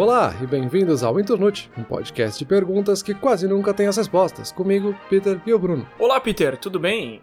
[0.00, 4.50] Olá e bem-vindos ao Internute, um podcast de perguntas que quase nunca tem as respostas.
[4.50, 5.86] Comigo, Peter e o Bruno.
[5.98, 7.20] Olá, Peter, tudo bem?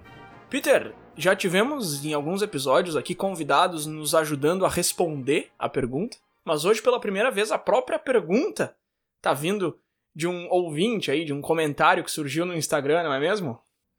[0.48, 6.66] Peter, já tivemos em alguns episódios aqui convidados nos ajudando a responder a pergunta, mas
[6.66, 8.76] hoje pela primeira vez a própria pergunta
[9.24, 9.76] tá vindo
[10.16, 13.58] de um ouvinte aí, de um comentário que surgiu no Instagram, não é mesmo?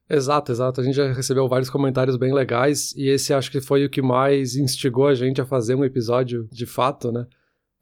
[0.08, 0.80] Exato, exato.
[0.80, 4.00] A gente já recebeu vários comentários bem legais e esse acho que foi o que
[4.00, 7.26] mais instigou a gente a fazer um episódio de fato, né?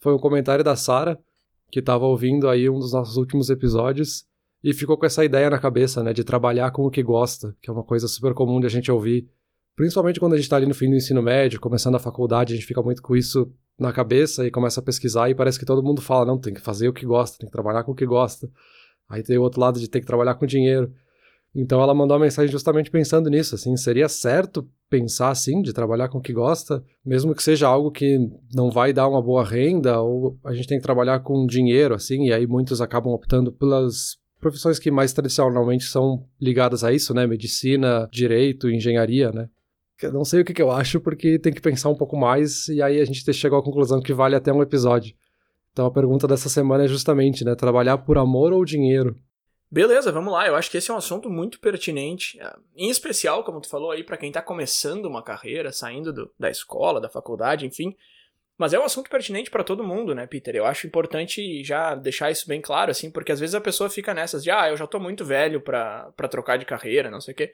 [0.06, 1.19] Foi um comentário da Sara,
[1.69, 4.24] que estava ouvindo aí um dos nossos últimos episódios
[4.62, 7.69] e ficou com essa ideia na cabeça, né, de trabalhar com o que gosta, que
[7.69, 9.29] é uma coisa super comum de a gente ouvir,
[9.74, 12.56] principalmente quando a gente está ali no fim do ensino médio, começando a faculdade, a
[12.56, 15.82] gente fica muito com isso na cabeça e começa a pesquisar e parece que todo
[15.82, 18.07] mundo fala, não, tem que fazer o que gosta, tem que trabalhar com o que
[18.07, 18.48] gosta.
[19.09, 20.93] Aí tem o outro lado de ter que trabalhar com dinheiro.
[21.59, 26.09] Então ela mandou a mensagem justamente pensando nisso, assim, seria certo pensar assim, de trabalhar
[26.10, 28.18] com o que gosta, mesmo que seja algo que
[28.52, 32.26] não vai dar uma boa renda, ou a gente tem que trabalhar com dinheiro, assim,
[32.26, 37.26] e aí muitos acabam optando pelas profissões que mais tradicionalmente são ligadas a isso, né?
[37.26, 39.48] Medicina, direito, engenharia, né?
[40.02, 42.68] Eu não sei o que, que eu acho, porque tem que pensar um pouco mais,
[42.68, 45.15] e aí a gente chegou à conclusão que vale até um episódio.
[45.73, 47.54] Então a pergunta dessa semana é justamente, né?
[47.54, 49.16] Trabalhar por amor ou dinheiro?
[49.71, 50.47] Beleza, vamos lá.
[50.47, 53.91] Eu acho que esse é um assunto muito pertinente, eh, em especial, como tu falou
[53.91, 57.97] aí, para quem tá começando uma carreira, saindo do, da escola, da faculdade, enfim.
[58.57, 60.55] Mas é um assunto pertinente para todo mundo, né, Peter?
[60.55, 64.15] Eu acho importante já deixar isso bem claro, assim, porque às vezes a pessoa fica
[64.15, 67.37] nessas de, ah, eu já tô muito velho pra trocar de carreira, não sei o
[67.37, 67.53] quê.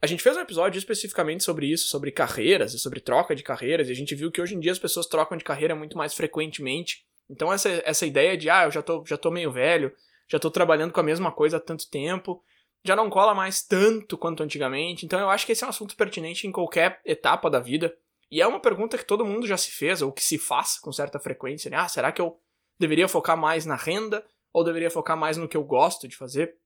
[0.00, 3.88] A gente fez um episódio especificamente sobre isso, sobre carreiras e sobre troca de carreiras,
[3.88, 6.14] e a gente viu que hoje em dia as pessoas trocam de carreira muito mais
[6.14, 7.04] frequentemente.
[7.28, 9.92] Então essa, essa ideia de, ah, eu já tô, já tô meio velho,
[10.32, 12.42] já tô trabalhando com a mesma coisa há tanto tempo,
[12.82, 15.04] já não cola mais tanto quanto antigamente.
[15.04, 17.94] Então eu acho que esse é um assunto pertinente em qualquer etapa da vida.
[18.30, 20.90] E é uma pergunta que todo mundo já se fez, ou que se faz com
[20.90, 21.76] certa frequência, né?
[21.76, 22.40] Ah, será que eu
[22.78, 24.24] deveria focar mais na renda
[24.54, 26.56] ou deveria focar mais no que eu gosto de fazer?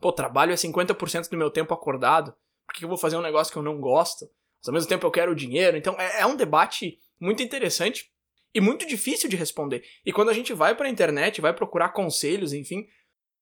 [0.00, 2.32] Pô, trabalho é 50% do meu tempo acordado,
[2.64, 4.30] por que eu vou fazer um negócio que eu não gosto?
[4.60, 5.76] Mas ao mesmo tempo eu quero o dinheiro.
[5.76, 8.08] Então é, é um debate muito interessante
[8.54, 9.82] e muito difícil de responder.
[10.04, 12.86] E quando a gente vai para a internet, vai procurar conselhos, enfim,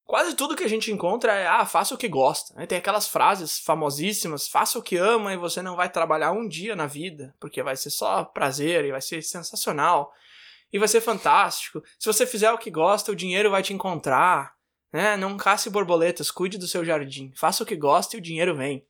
[0.05, 2.53] Quase tudo que a gente encontra é, ah, faça o que gosta.
[2.53, 2.67] Né?
[2.67, 6.75] Tem aquelas frases famosíssimas, faça o que ama e você não vai trabalhar um dia
[6.75, 10.13] na vida, porque vai ser só prazer e vai ser sensacional.
[10.71, 11.81] E vai ser fantástico.
[11.97, 14.53] Se você fizer o que gosta, o dinheiro vai te encontrar.
[14.93, 15.17] Né?
[15.17, 17.33] Não casse borboletas, cuide do seu jardim.
[17.35, 18.85] Faça o que gosta e o dinheiro vem.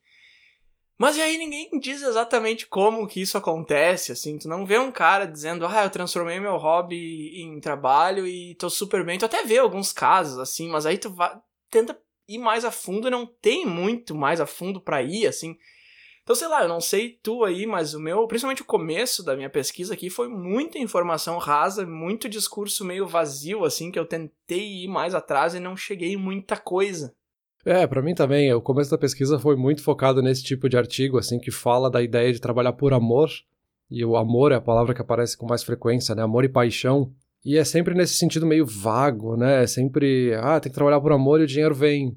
[0.98, 4.90] Mas e aí ninguém diz exatamente como que isso acontece, assim, tu não vê um
[4.90, 9.18] cara dizendo, ah, eu transformei meu hobby em trabalho e tô super bem.
[9.18, 11.38] Tu até vê alguns casos, assim, mas aí tu vai,
[11.70, 15.56] tenta ir mais a fundo e não tem muito mais a fundo para ir, assim.
[16.22, 19.36] Então, sei lá, eu não sei tu aí, mas o meu, principalmente o começo da
[19.36, 24.84] minha pesquisa aqui foi muita informação rasa, muito discurso meio vazio, assim, que eu tentei
[24.84, 27.14] ir mais atrás e não cheguei em muita coisa.
[27.66, 28.54] É, para mim também.
[28.54, 32.00] O começo da pesquisa foi muito focado nesse tipo de artigo, assim, que fala da
[32.00, 33.28] ideia de trabalhar por amor.
[33.90, 36.22] E o amor é a palavra que aparece com mais frequência, né?
[36.22, 37.12] Amor e paixão.
[37.44, 39.64] E é sempre nesse sentido meio vago, né?
[39.64, 42.16] É sempre, ah, tem que trabalhar por amor e o dinheiro vem.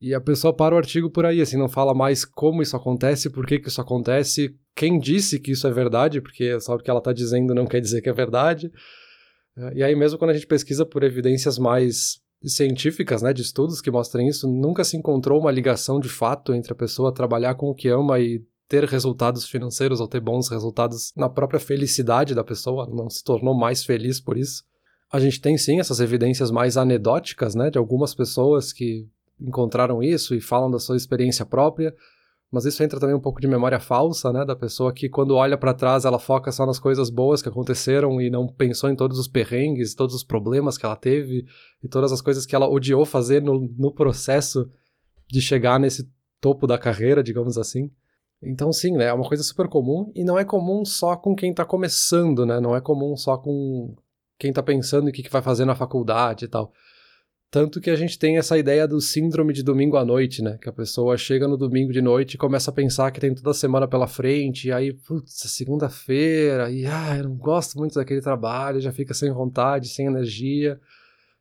[0.00, 3.30] E a pessoa para o artigo por aí, assim, não fala mais como isso acontece,
[3.30, 6.98] por que, que isso acontece, quem disse que isso é verdade, porque só porque ela
[6.98, 8.70] está dizendo não quer dizer que é verdade.
[9.74, 13.90] E aí, mesmo quando a gente pesquisa por evidências mais científicas, né, de estudos que
[13.90, 17.74] mostrem isso, nunca se encontrou uma ligação de fato entre a pessoa trabalhar com o
[17.74, 22.86] que ama e ter resultados financeiros ou ter bons resultados na própria felicidade da pessoa,
[22.86, 24.62] não se tornou mais feliz por isso.
[25.10, 29.08] A gente tem sim essas evidências mais anedóticas, né, de algumas pessoas que
[29.40, 31.94] encontraram isso e falam da sua experiência própria,
[32.50, 35.58] mas isso entra também um pouco de memória falsa, né, da pessoa que quando olha
[35.58, 39.18] para trás ela foca só nas coisas boas que aconteceram e não pensou em todos
[39.18, 41.44] os perrengues, todos os problemas que ela teve
[41.82, 44.70] e todas as coisas que ela odiou fazer no, no processo
[45.28, 46.10] de chegar nesse
[46.40, 47.90] topo da carreira, digamos assim.
[48.42, 51.50] Então sim, né, é uma coisa super comum e não é comum só com quem
[51.50, 53.94] está começando, né, não é comum só com
[54.38, 56.72] quem está pensando em o que, que vai fazer na faculdade e tal.
[57.50, 60.58] Tanto que a gente tem essa ideia do síndrome de domingo à noite, né?
[60.60, 63.50] Que a pessoa chega no domingo de noite e começa a pensar que tem toda
[63.50, 67.94] a semana pela frente, e aí, putz, é segunda-feira, e ah, eu não gosto muito
[67.94, 70.78] daquele trabalho, já fica sem vontade, sem energia.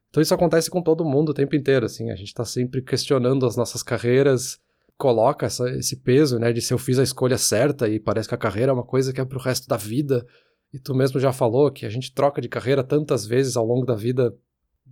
[0.10, 3.46] Então isso acontece com todo mundo o tempo inteiro, assim, a gente tá sempre questionando
[3.46, 4.60] as nossas carreiras,
[4.98, 8.36] coloca essa, esse peso, né, de se eu fiz a escolha certa e parece que
[8.36, 10.26] a carreira é uma coisa que é pro resto da vida.
[10.74, 13.86] E tu mesmo já falou que a gente troca de carreira tantas vezes ao longo
[13.86, 14.34] da vida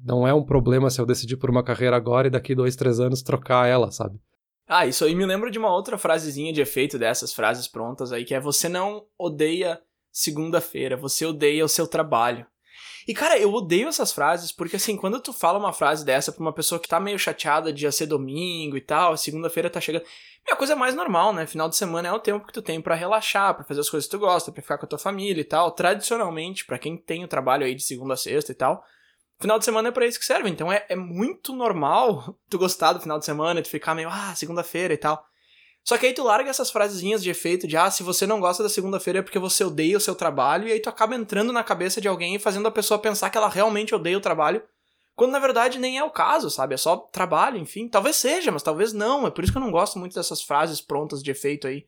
[0.04, 3.00] não é um problema se eu decidir por uma carreira agora e daqui dois, três
[3.00, 4.20] anos trocar ela, sabe?
[4.68, 8.26] Ah, isso aí me lembra de uma outra frasezinha de efeito dessas frases prontas aí,
[8.26, 9.80] que é você não odeia
[10.12, 12.46] segunda-feira, você odeia o seu trabalho.
[13.08, 16.42] E, cara, eu odeio essas frases, porque assim, quando tu fala uma frase dessa pra
[16.42, 20.06] uma pessoa que tá meio chateada de já ser domingo e tal, segunda-feira tá chegando.
[20.48, 21.46] É a coisa mais normal, né?
[21.46, 24.10] Final de semana é o tempo que tu tem para relaxar, para fazer as coisas
[24.10, 25.72] que tu gosta, pra ficar com a tua família e tal.
[25.72, 28.84] Tradicionalmente, para quem tem o trabalho aí de segunda a sexta e tal,
[29.40, 30.50] final de semana é pra isso que serve.
[30.50, 34.34] Então é, é muito normal tu gostar do final de semana, tu ficar meio, ah,
[34.36, 35.26] segunda-feira e tal.
[35.84, 38.64] Só que aí tu larga essas frasezinhas de efeito de, ah, se você não gosta
[38.64, 41.64] da segunda-feira é porque você odeia o seu trabalho, e aí tu acaba entrando na
[41.64, 44.64] cabeça de alguém e fazendo a pessoa pensar que ela realmente odeia o trabalho,
[45.16, 46.74] quando na verdade nem é o caso, sabe?
[46.74, 47.88] É só trabalho, enfim.
[47.88, 49.28] Talvez seja, mas talvez não.
[49.28, 51.86] É por isso que eu não gosto muito dessas frases prontas de efeito aí.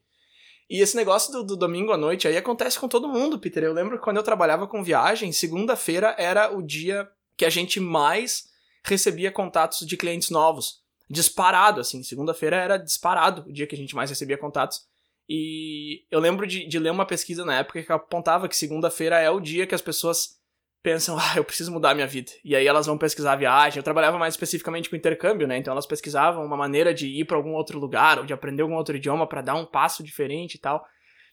[0.70, 3.64] E esse negócio do, do domingo à noite aí acontece com todo mundo, Peter.
[3.64, 7.80] Eu lembro que quando eu trabalhava com viagem, segunda-feira era o dia que a gente
[7.80, 8.50] mais
[8.84, 12.04] recebia contatos de clientes novos disparado, assim.
[12.04, 14.86] Segunda-feira era disparado o dia que a gente mais recebia contatos.
[15.30, 19.30] E eu lembro de, de ler uma pesquisa na época que apontava que segunda-feira é
[19.30, 20.38] o dia que as pessoas
[20.82, 22.32] pensam, ah, eu preciso mudar minha vida.
[22.44, 23.78] E aí elas vão pesquisar a viagem.
[23.78, 25.58] Eu trabalhava mais especificamente com intercâmbio, né?
[25.58, 28.76] Então elas pesquisavam uma maneira de ir para algum outro lugar ou de aprender algum
[28.76, 30.86] outro idioma para dar um passo diferente e tal.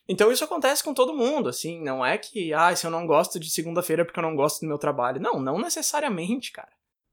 [0.08, 3.40] Então isso acontece com todo mundo, assim, não é que, ah, se eu não gosto
[3.40, 5.20] de segunda-feira é porque eu não gosto do meu trabalho.
[5.20, 6.68] Não, não necessariamente, cara.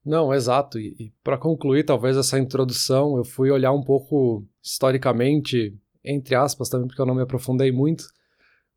[0.05, 0.79] Não, exato.
[0.79, 6.69] E, e para concluir, talvez essa introdução, eu fui olhar um pouco historicamente, entre aspas,
[6.69, 8.05] também porque eu não me aprofundei muito,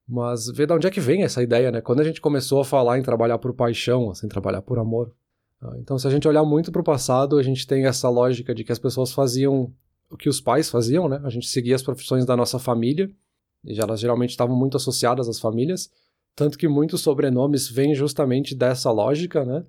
[0.06, 1.80] mas ver de onde é que vem essa ideia, né?
[1.80, 5.12] Quando a gente começou a falar em trabalhar por paixão, assim, trabalhar por amor.
[5.60, 8.54] Ah, então, se a gente olhar muito para o passado, a gente tem essa lógica
[8.54, 9.72] de que as pessoas faziam
[10.10, 11.20] o que os pais faziam, né?
[11.24, 13.10] A gente seguia as profissões da nossa família,
[13.64, 15.90] e elas geralmente estavam muito associadas às famílias,
[16.36, 19.64] tanto que muitos sobrenomes vêm justamente dessa lógica, né?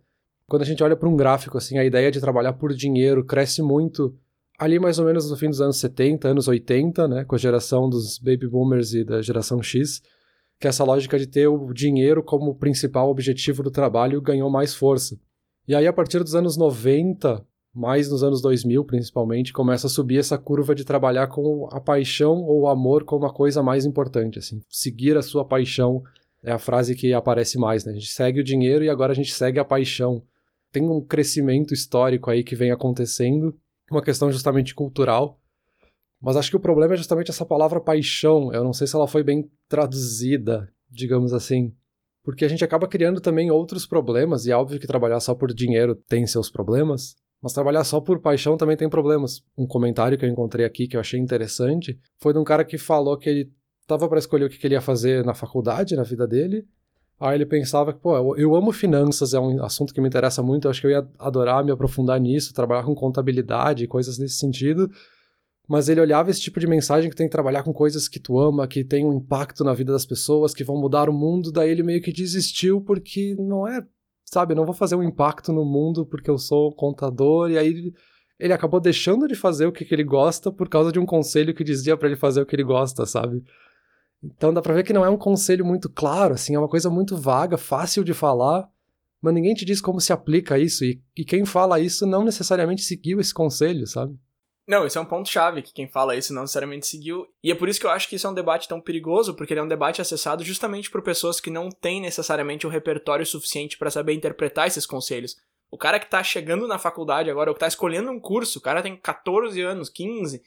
[0.47, 3.61] Quando a gente olha para um gráfico, assim, a ideia de trabalhar por dinheiro cresce
[3.61, 4.15] muito
[4.57, 7.89] ali mais ou menos no fim dos anos 70, anos 80, né, com a geração
[7.89, 10.01] dos baby boomers e da geração X,
[10.59, 15.19] que essa lógica de ter o dinheiro como principal objetivo do trabalho ganhou mais força.
[15.67, 20.19] E aí a partir dos anos 90, mais nos anos 2000 principalmente, começa a subir
[20.19, 24.39] essa curva de trabalhar com a paixão ou o amor como a coisa mais importante,
[24.39, 26.01] assim, seguir a sua paixão
[26.41, 27.91] é a frase que aparece mais, né?
[27.91, 30.23] A gente segue o dinheiro e agora a gente segue a paixão
[30.75, 33.57] tem um crescimento histórico aí que vem acontecendo,
[33.89, 35.39] uma questão justamente cultural.
[36.21, 38.51] Mas acho que o problema é justamente essa palavra paixão.
[38.51, 41.73] Eu não sei se ela foi bem traduzida, digamos assim.
[42.21, 45.53] Porque a gente acaba criando também outros problemas, e é óbvio que trabalhar só por
[45.53, 49.43] dinheiro tem seus problemas, mas trabalhar só por paixão também tem problemas.
[49.57, 52.77] Um comentário que eu encontrei aqui que eu achei interessante foi de um cara que
[52.77, 53.51] falou que ele
[53.81, 56.65] estava para escolher o que ele ia fazer na faculdade, na vida dele,
[57.19, 60.65] Aí ele pensava que, pô, eu amo finanças, é um assunto que me interessa muito,
[60.65, 64.91] eu acho que eu ia adorar me aprofundar nisso, trabalhar com contabilidade, coisas nesse sentido.
[65.67, 68.37] Mas ele olhava esse tipo de mensagem que tem que trabalhar com coisas que tu
[68.37, 71.71] ama, que tem um impacto na vida das pessoas, que vão mudar o mundo, daí
[71.71, 73.81] ele meio que desistiu porque não é,
[74.35, 77.93] sabe, não vou fazer um impacto no mundo porque eu sou contador, e aí
[78.37, 81.53] ele acabou deixando de fazer o que, que ele gosta por causa de um conselho
[81.53, 83.41] que dizia para ele fazer o que ele gosta, sabe?
[84.21, 86.89] Então dá pra ver que não é um conselho muito claro, assim, é uma coisa
[86.89, 88.69] muito vaga, fácil de falar,
[89.21, 92.81] mas ninguém te diz como se aplica isso, e, e quem fala isso não necessariamente
[92.81, 94.19] seguiu esse conselho, sabe?
[94.67, 97.27] Não, esse é um ponto-chave, que quem fala isso não necessariamente seguiu.
[97.43, 99.53] E é por isso que eu acho que isso é um debate tão perigoso, porque
[99.53, 103.25] ele é um debate acessado justamente por pessoas que não têm necessariamente o um repertório
[103.25, 105.37] suficiente para saber interpretar esses conselhos.
[105.69, 108.61] O cara que tá chegando na faculdade agora, ou que tá escolhendo um curso, o
[108.61, 110.41] cara tem 14 anos, 15,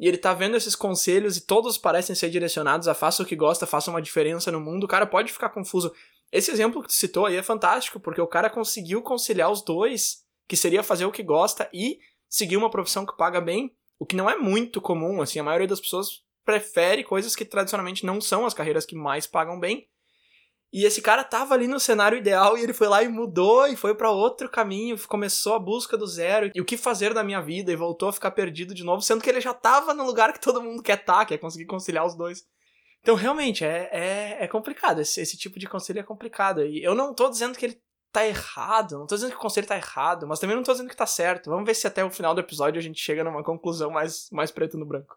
[0.00, 3.36] e ele tá vendo esses conselhos e todos parecem ser direcionados a faça o que
[3.36, 5.92] gosta, faça uma diferença no mundo, o cara pode ficar confuso.
[6.32, 10.24] Esse exemplo que tu citou aí é fantástico, porque o cara conseguiu conciliar os dois,
[10.48, 12.00] que seria fazer o que gosta e
[12.32, 15.68] seguir uma profissão que paga bem, o que não é muito comum, assim, a maioria
[15.68, 19.86] das pessoas prefere coisas que tradicionalmente não são as carreiras que mais pagam bem.
[20.72, 23.76] E esse cara tava ali no cenário ideal e ele foi lá e mudou e
[23.76, 27.42] foi para outro caminho, começou a busca do zero e o que fazer da minha
[27.42, 30.32] vida e voltou a ficar perdido de novo, sendo que ele já tava no lugar
[30.32, 32.46] que todo mundo quer estar, tá, que é conseguir conciliar os dois.
[33.02, 35.00] Então, realmente, é, é, é complicado.
[35.00, 36.64] Esse, esse tipo de conselho é complicado.
[36.64, 37.81] E eu não tô dizendo que ele
[38.12, 40.88] tá errado, não tô dizendo que o conselho tá errado, mas também não tô dizendo
[40.88, 41.50] que tá certo.
[41.50, 44.50] Vamos ver se até o final do episódio a gente chega numa conclusão mais, mais
[44.50, 45.16] preto no branco.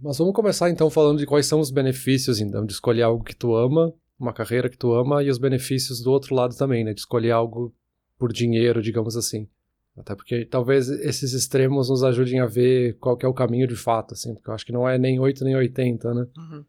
[0.00, 3.36] Mas vamos começar então falando de quais são os benefícios, então, de escolher algo que
[3.36, 6.92] tu ama uma carreira que tu ama e os benefícios do outro lado também, né?
[6.92, 7.74] De escolher algo
[8.18, 9.48] por dinheiro, digamos assim.
[9.96, 14.12] Até porque talvez esses extremos nos ajudem a ver qual é o caminho de fato,
[14.12, 16.26] assim, porque eu acho que não é nem 8 nem 80, né?
[16.36, 16.64] Uhum.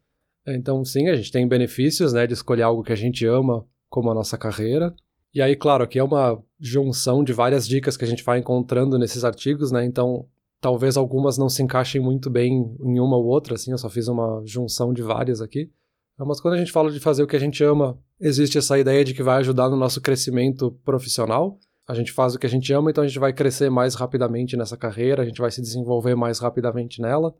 [0.46, 4.10] Então, sim, a gente tem benefícios, né, de escolher algo que a gente ama como
[4.10, 4.92] a nossa carreira.
[5.34, 8.98] E aí, claro, aqui é uma junção de várias dicas que a gente vai encontrando
[8.98, 9.84] nesses artigos, né?
[9.84, 10.26] Então,
[10.60, 14.08] talvez algumas não se encaixem muito bem em uma ou outra, assim, eu só fiz
[14.08, 15.70] uma junção de várias aqui.
[16.18, 19.04] Mas quando a gente fala de fazer o que a gente ama existe essa ideia
[19.04, 21.58] de que vai ajudar no nosso crescimento profissional.
[21.88, 24.56] A gente faz o que a gente ama, então a gente vai crescer mais rapidamente
[24.56, 27.34] nessa carreira, a gente vai se desenvolver mais rapidamente nela.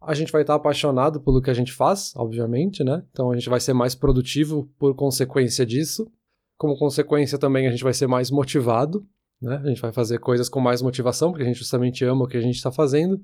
[0.00, 3.02] A gente vai estar apaixonado pelo que a gente faz, obviamente, né?
[3.10, 6.08] Então a gente vai ser mais produtivo por consequência disso.
[6.58, 9.06] Como consequência também a gente vai ser mais motivado,
[9.40, 9.60] né?
[9.64, 12.36] A gente vai fazer coisas com mais motivação, porque a gente justamente ama o que
[12.36, 13.20] a gente está fazendo.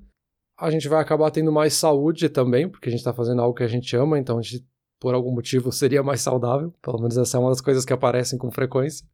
[0.57, 3.63] A gente vai acabar tendo mais saúde também, porque a gente está fazendo algo que
[3.63, 4.65] a gente ama, então a gente,
[4.99, 6.73] por algum motivo, seria mais saudável.
[6.81, 9.05] Pelo menos essa é uma das coisas que aparecem com frequência.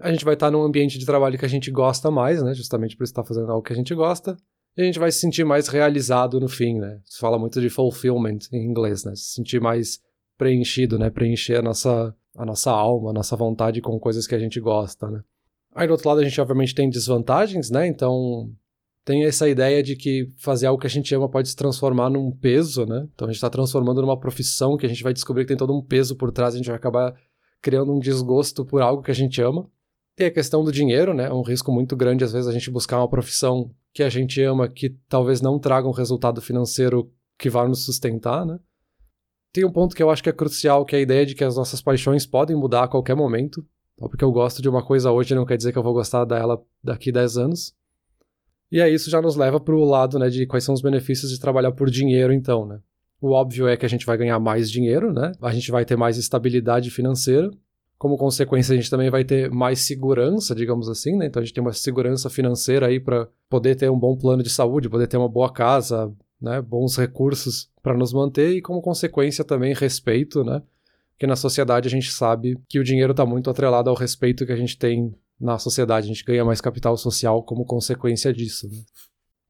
[0.00, 2.54] A gente vai estar num ambiente de trabalho que a gente gosta mais, né?
[2.54, 4.36] Justamente por estar fazendo algo que a gente gosta.
[4.76, 7.00] E a gente vai se sentir mais realizado no fim, né?
[7.04, 9.14] Se fala muito de fulfillment em inglês, né?
[9.14, 10.00] Se sentir mais
[10.36, 11.08] preenchido, né?
[11.08, 15.10] Preencher a nossa, a nossa alma, a nossa vontade com coisas que a gente gosta,
[15.10, 15.22] né?
[15.74, 17.86] Aí do outro lado a gente obviamente tem desvantagens, né?
[17.86, 18.50] Então
[19.04, 22.30] tem essa ideia de que fazer algo que a gente ama pode se transformar num
[22.30, 23.06] peso, né?
[23.14, 25.74] Então a gente está transformando numa profissão que a gente vai descobrir que tem todo
[25.74, 27.14] um peso por trás, a gente vai acabar
[27.60, 29.68] criando um desgosto por algo que a gente ama.
[30.14, 31.26] Tem a questão do dinheiro, né?
[31.26, 34.42] É um risco muito grande às vezes a gente buscar uma profissão que a gente
[34.42, 38.58] ama que talvez não traga um resultado financeiro que vá nos sustentar, né?
[39.56, 41.42] Tem um ponto que eu acho que é crucial, que é a ideia de que
[41.42, 43.64] as nossas paixões podem mudar a qualquer momento.
[43.94, 46.26] Então, porque eu gosto de uma coisa hoje não quer dizer que eu vou gostar
[46.26, 47.74] dela daqui 10 anos.
[48.70, 51.30] E aí isso já nos leva para o lado né, de quais são os benefícios
[51.30, 52.80] de trabalhar por dinheiro, então, né?
[53.18, 55.32] O óbvio é que a gente vai ganhar mais dinheiro, né?
[55.40, 57.50] A gente vai ter mais estabilidade financeira.
[57.96, 61.28] Como consequência, a gente também vai ter mais segurança, digamos assim, né?
[61.28, 64.50] Então a gente tem uma segurança financeira aí para poder ter um bom plano de
[64.50, 66.60] saúde, poder ter uma boa casa, né?
[66.60, 70.62] Bons recursos para nos manter e como consequência também respeito, né?
[71.12, 74.52] Porque na sociedade a gente sabe que o dinheiro está muito atrelado ao respeito que
[74.52, 76.06] a gente tem na sociedade.
[76.06, 78.68] A gente ganha mais capital social como consequência disso.
[78.68, 78.76] Né?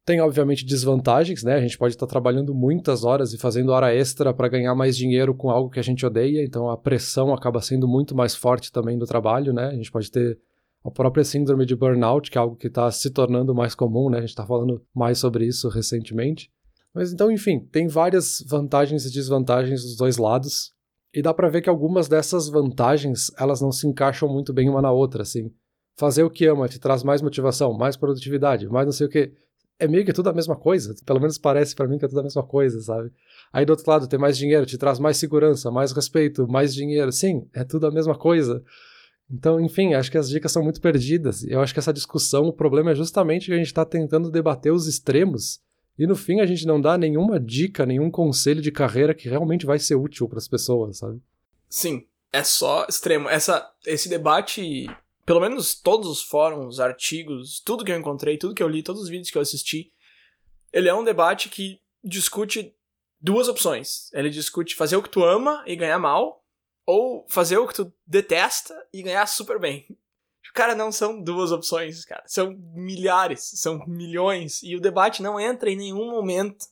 [0.05, 1.55] Tem, obviamente, desvantagens, né?
[1.55, 5.35] A gente pode estar trabalhando muitas horas e fazendo hora extra para ganhar mais dinheiro
[5.35, 8.97] com algo que a gente odeia, então a pressão acaba sendo muito mais forte também
[8.97, 9.67] do trabalho, né?
[9.67, 10.39] A gente pode ter
[10.85, 14.19] a própria síndrome de burnout, que é algo que está se tornando mais comum, né?
[14.19, 16.49] A gente está falando mais sobre isso recentemente.
[16.97, 20.73] Mas então, enfim, tem várias vantagens e desvantagens dos dois lados,
[21.13, 24.81] e dá para ver que algumas dessas vantagens, elas não se encaixam muito bem uma
[24.81, 25.53] na outra, assim.
[25.99, 29.31] Fazer o que ama te traz mais motivação, mais produtividade, mais não sei o que
[29.79, 30.95] é meio que tudo a mesma coisa.
[31.05, 33.13] Pelo menos parece para mim que é tudo a mesma coisa, sabe?
[33.53, 37.13] Aí do outro lado, ter mais dinheiro te traz mais segurança, mais respeito, mais dinheiro.
[37.13, 38.63] Sim, é tudo a mesma coisa.
[39.31, 41.45] Então, enfim, acho que as dicas são muito perdidas.
[41.45, 44.73] Eu acho que essa discussão, o problema é justamente que a gente está tentando debater
[44.73, 45.61] os extremos
[45.99, 49.67] e no fim a gente não dá nenhuma dica, nenhum conselho de carreira que realmente
[49.67, 51.21] vai ser útil para as pessoas, sabe?
[51.69, 53.29] Sim, é só extremo.
[53.29, 54.89] Essa, esse debate
[55.27, 59.03] pelo menos todos os fóruns, artigos, tudo que eu encontrei, tudo que eu li, todos
[59.03, 59.93] os vídeos que eu assisti,
[60.73, 62.73] ele é um debate que discute
[63.21, 64.09] duas opções.
[64.13, 66.45] Ele discute fazer o que tu ama e ganhar mal,
[66.87, 69.85] ou fazer o que tu detesta e ganhar super bem.
[70.57, 72.25] Cara, não são duas opções, cara.
[72.27, 74.63] São milhares, são milhões.
[74.63, 76.65] E o debate não entra em nenhum momento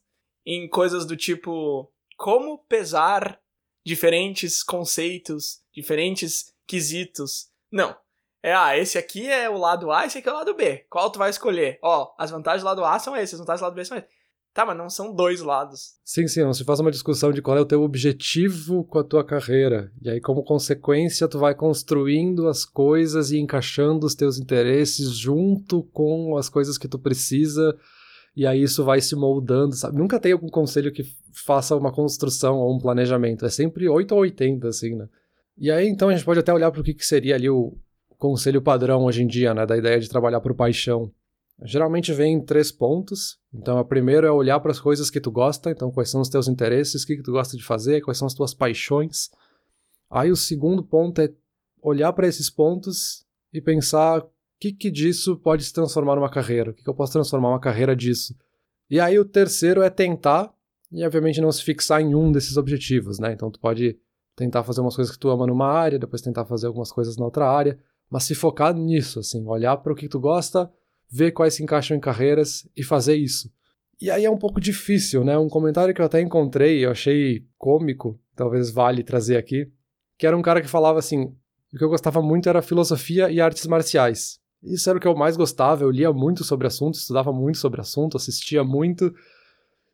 [0.44, 3.38] em coisas do tipo como pesar
[3.84, 7.50] diferentes conceitos, diferentes quesitos.
[7.70, 7.94] Não.
[8.42, 10.86] É, ah, esse aqui é o lado A, esse aqui é o lado B.
[10.88, 11.78] Qual tu vai escolher?
[11.82, 14.10] Ó, as vantagens do lado A são essas, as vantagens do lado B são essas.
[14.54, 15.94] Tá, mas não são dois lados.
[16.04, 19.04] Sim, sim, não se faz uma discussão de qual é o teu objetivo com a
[19.04, 19.90] tua carreira.
[20.00, 25.82] E aí, como consequência, tu vai construindo as coisas e encaixando os teus interesses junto
[25.92, 27.76] com as coisas que tu precisa.
[28.36, 29.98] E aí isso vai se moldando, sabe?
[29.98, 31.04] Nunca tem algum conselho que
[31.44, 33.44] faça uma construção ou um planejamento.
[33.44, 35.08] É sempre 8 ou 80, assim, né?
[35.58, 37.76] E aí, então, a gente pode até olhar para o que, que seria ali o,
[38.24, 41.12] conselho padrão hoje em dia, né, da ideia de trabalhar por paixão.
[41.62, 43.38] Geralmente vem em três pontos.
[43.52, 46.28] Então, o primeiro é olhar para as coisas que tu gosta, então quais são os
[46.28, 49.30] teus interesses, o que, que tu gosta de fazer, quais são as tuas paixões.
[50.10, 51.32] Aí o segundo ponto é
[51.80, 56.70] olhar para esses pontos e pensar o que, que disso pode se transformar numa carreira,
[56.70, 58.34] o que, que eu posso transformar uma carreira disso.
[58.90, 60.52] E aí o terceiro é tentar
[60.90, 63.32] e obviamente não se fixar em um desses objetivos, né?
[63.32, 63.98] Então tu pode
[64.36, 67.24] tentar fazer umas coisas que tu ama numa área, depois tentar fazer algumas coisas na
[67.24, 67.78] outra área,
[68.10, 70.70] mas se focar nisso, assim, olhar para o que tu gosta,
[71.10, 73.50] ver quais se encaixam em carreiras e fazer isso.
[74.00, 75.38] E aí é um pouco difícil, né?
[75.38, 79.70] Um comentário que eu até encontrei, eu achei cômico, talvez vale trazer aqui,
[80.18, 81.32] que era um cara que falava assim:
[81.72, 84.40] o que eu gostava muito era filosofia e artes marciais.
[84.62, 87.80] Isso era o que eu mais gostava, eu lia muito sobre assunto, estudava muito sobre
[87.80, 89.14] assunto, assistia muito.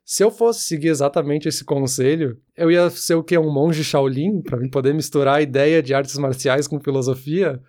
[0.03, 3.37] Se eu fosse seguir exatamente esse conselho, eu ia ser o que?
[3.37, 7.61] Um monge Shaolin, para poder misturar a ideia de artes marciais com filosofia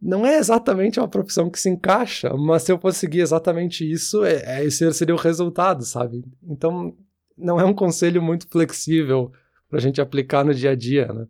[0.00, 4.24] não é exatamente uma profissão que se encaixa, mas se eu fosse seguir exatamente isso,
[4.24, 6.24] é, é, esse seria o resultado, sabe?
[6.42, 6.96] Então,
[7.36, 9.32] não é um conselho muito flexível
[9.68, 11.26] pra gente aplicar no dia a dia, né?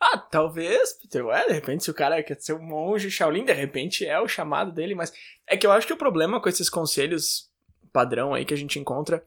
[0.00, 1.26] Ah, talvez, Peter.
[1.26, 4.26] Ué, de repente, se o cara quer ser um monge Shaolin, de repente é o
[4.26, 5.12] chamado dele, mas
[5.46, 7.50] é que eu acho que o problema com esses conselhos
[7.92, 9.22] padrão aí que a gente encontra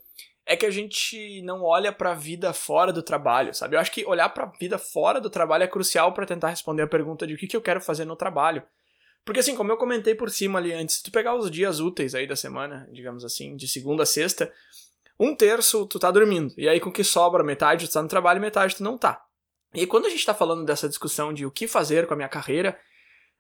[0.46, 3.76] é que a gente não olha para a vida fora do trabalho, sabe?
[3.76, 6.82] Eu acho que olhar para a vida fora do trabalho é crucial para tentar responder
[6.82, 8.64] a pergunta de o que, que eu quero fazer no trabalho.
[9.26, 12.14] Porque assim, como eu comentei por cima ali antes, se tu pegar os dias úteis
[12.14, 14.52] aí da semana, digamos assim, de segunda a sexta,
[15.20, 16.54] um terço tu tá dormindo.
[16.58, 19.24] E aí com que sobra metade tu tá no trabalho e metade tu não tá.
[19.74, 22.30] E quando a gente tá falando dessa discussão de o que fazer com a minha
[22.30, 22.78] carreira,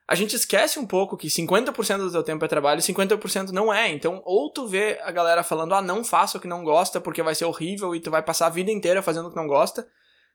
[0.07, 3.73] a gente esquece um pouco que 50% do teu tempo é trabalho e 50% não
[3.73, 3.89] é.
[3.89, 7.23] Então, ou tu vê a galera falando, ah, não faça o que não gosta porque
[7.23, 9.87] vai ser horrível e tu vai passar a vida inteira fazendo o que não gosta.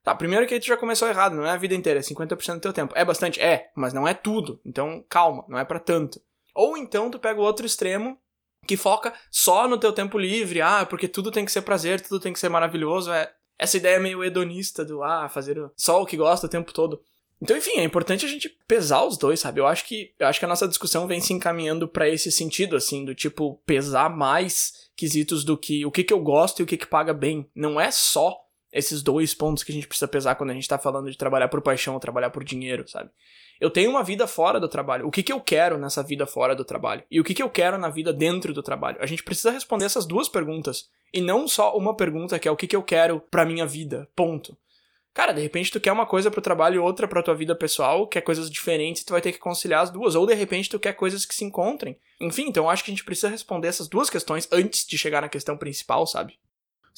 [0.09, 2.55] Tá, primeiro que aí tu já começou errado, não é a vida inteira, é 50%
[2.55, 2.95] do teu tempo.
[2.97, 3.39] É bastante?
[3.43, 4.59] É, mas não é tudo.
[4.65, 6.19] Então, calma, não é para tanto.
[6.55, 8.19] Ou então tu pega o outro extremo
[8.67, 12.21] que foca só no teu tempo livre, ah, porque tudo tem que ser prazer, tudo
[12.21, 16.17] tem que ser maravilhoso, é essa ideia meio hedonista do ah, fazer só o que
[16.17, 17.03] gosta o tempo todo.
[17.43, 19.61] Então, enfim, é importante a gente pesar os dois, sabe?
[19.61, 22.77] Eu acho que, eu acho que a nossa discussão vem se encaminhando para esse sentido,
[22.77, 26.67] assim, do tipo, pesar mais quesitos do que o que, que eu gosto e o
[26.67, 27.47] que, que paga bem.
[27.55, 30.79] Não é só esses dois pontos que a gente precisa pesar quando a gente tá
[30.79, 33.11] falando de trabalhar por paixão ou trabalhar por dinheiro, sabe?
[33.61, 35.07] Eu tenho uma vida fora do trabalho.
[35.07, 37.03] O que, que eu quero nessa vida fora do trabalho?
[37.11, 38.99] E o que, que eu quero na vida dentro do trabalho?
[39.01, 40.89] A gente precisa responder essas duas perguntas.
[41.13, 44.09] E não só uma pergunta que é o que, que eu quero pra minha vida.
[44.15, 44.57] Ponto.
[45.13, 48.07] Cara, de repente tu quer uma coisa pro trabalho e outra pra tua vida pessoal,
[48.07, 50.15] quer coisas diferentes, tu vai ter que conciliar as duas.
[50.15, 51.99] Ou de repente tu quer coisas que se encontrem.
[52.21, 55.21] Enfim, então eu acho que a gente precisa responder essas duas questões antes de chegar
[55.21, 56.39] na questão principal, sabe?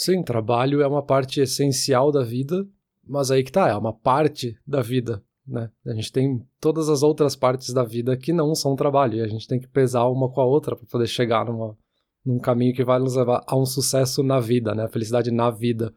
[0.01, 2.67] Sim, trabalho é uma parte essencial da vida,
[3.07, 5.69] mas aí que tá, é uma parte da vida, né?
[5.87, 9.27] A gente tem todas as outras partes da vida que não são trabalho, e a
[9.27, 11.77] gente tem que pesar uma com a outra para poder chegar numa,
[12.25, 14.85] num caminho que vai nos levar a um sucesso na vida, né?
[14.85, 15.93] A felicidade na vida.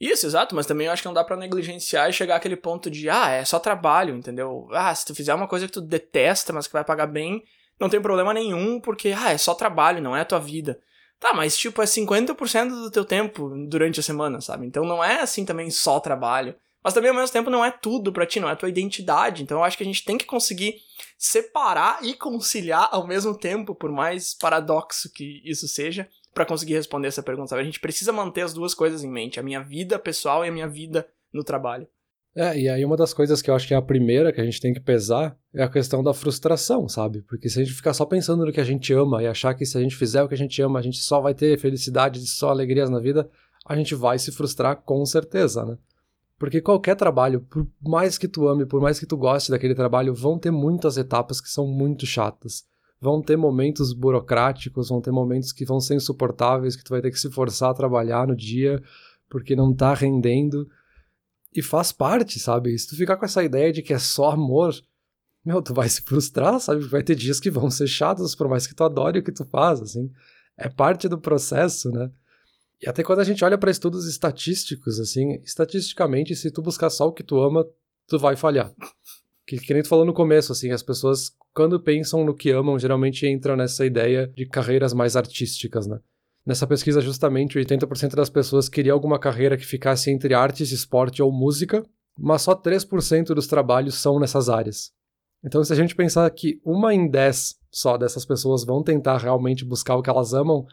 [0.00, 2.88] Isso, exato, mas também eu acho que não dá para negligenciar e chegar àquele ponto
[2.88, 4.68] de, ah, é só trabalho, entendeu?
[4.70, 7.42] Ah, se tu fizer uma coisa que tu detesta, mas que vai pagar bem,
[7.80, 10.78] não tem problema nenhum, porque, ah, é só trabalho, não é a tua vida.
[11.20, 14.66] Tá, mas tipo, é 50% do teu tempo durante a semana, sabe?
[14.66, 16.54] Então não é assim também só trabalho.
[16.82, 19.42] Mas também ao mesmo tempo não é tudo para ti, não é tua identidade.
[19.42, 20.76] Então eu acho que a gente tem que conseguir
[21.18, 27.08] separar e conciliar ao mesmo tempo, por mais paradoxo que isso seja, para conseguir responder
[27.08, 27.48] essa pergunta.
[27.48, 27.62] Sabe?
[27.62, 30.52] A gente precisa manter as duas coisas em mente, a minha vida pessoal e a
[30.52, 31.88] minha vida no trabalho.
[32.38, 34.44] É, e aí uma das coisas que eu acho que é a primeira que a
[34.44, 37.20] gente tem que pesar é a questão da frustração, sabe?
[37.22, 39.66] Porque se a gente ficar só pensando no que a gente ama e achar que
[39.66, 42.24] se a gente fizer o que a gente ama, a gente só vai ter felicidade,
[42.28, 43.28] só alegrias na vida,
[43.66, 45.76] a gente vai se frustrar com certeza, né?
[46.38, 50.14] Porque qualquer trabalho, por mais que tu ame, por mais que tu goste daquele trabalho,
[50.14, 52.64] vão ter muitas etapas que são muito chatas.
[53.00, 57.10] Vão ter momentos burocráticos, vão ter momentos que vão ser insuportáveis, que tu vai ter
[57.10, 58.80] que se forçar a trabalhar no dia
[59.28, 60.68] porque não tá rendendo.
[61.54, 62.78] E faz parte, sabe?
[62.78, 64.74] Se tu ficar com essa ideia de que é só amor,
[65.44, 66.84] meu, tu vai se frustrar, sabe?
[66.84, 69.44] Vai ter dias que vão ser chatos, por mais que tu adore o que tu
[69.46, 70.10] faz, assim.
[70.56, 72.10] É parte do processo, né?
[72.80, 77.08] E até quando a gente olha para estudos estatísticos, assim, estatisticamente, se tu buscar só
[77.08, 77.66] o que tu ama,
[78.06, 78.72] tu vai falhar.
[79.46, 82.78] Que, que nem tu falou no começo, assim, as pessoas, quando pensam no que amam,
[82.78, 85.98] geralmente entram nessa ideia de carreiras mais artísticas, né?
[86.48, 91.30] Nessa pesquisa, justamente, 80% das pessoas queriam alguma carreira que ficasse entre artes, esporte ou
[91.30, 91.84] música,
[92.18, 94.90] mas só 3% dos trabalhos são nessas áreas.
[95.44, 99.62] Então, se a gente pensar que uma em 10 só dessas pessoas vão tentar realmente
[99.62, 100.64] buscar o que elas amam,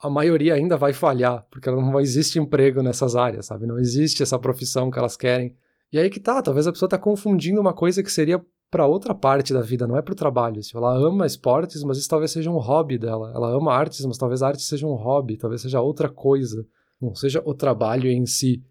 [0.00, 3.66] a maioria ainda vai falhar, porque não existe emprego nessas áreas, sabe?
[3.66, 5.56] Não existe essa profissão que elas querem.
[5.92, 8.40] E aí que tá, talvez a pessoa tá confundindo uma coisa que seria
[8.74, 10.58] para outra parte da vida, não é pro trabalho.
[10.58, 13.30] Assim, ela ama esportes, mas isso talvez seja um hobby dela.
[13.32, 16.66] Ela ama artes, mas talvez a arte seja um hobby, talvez seja outra coisa,
[17.00, 18.64] não seja o trabalho em si.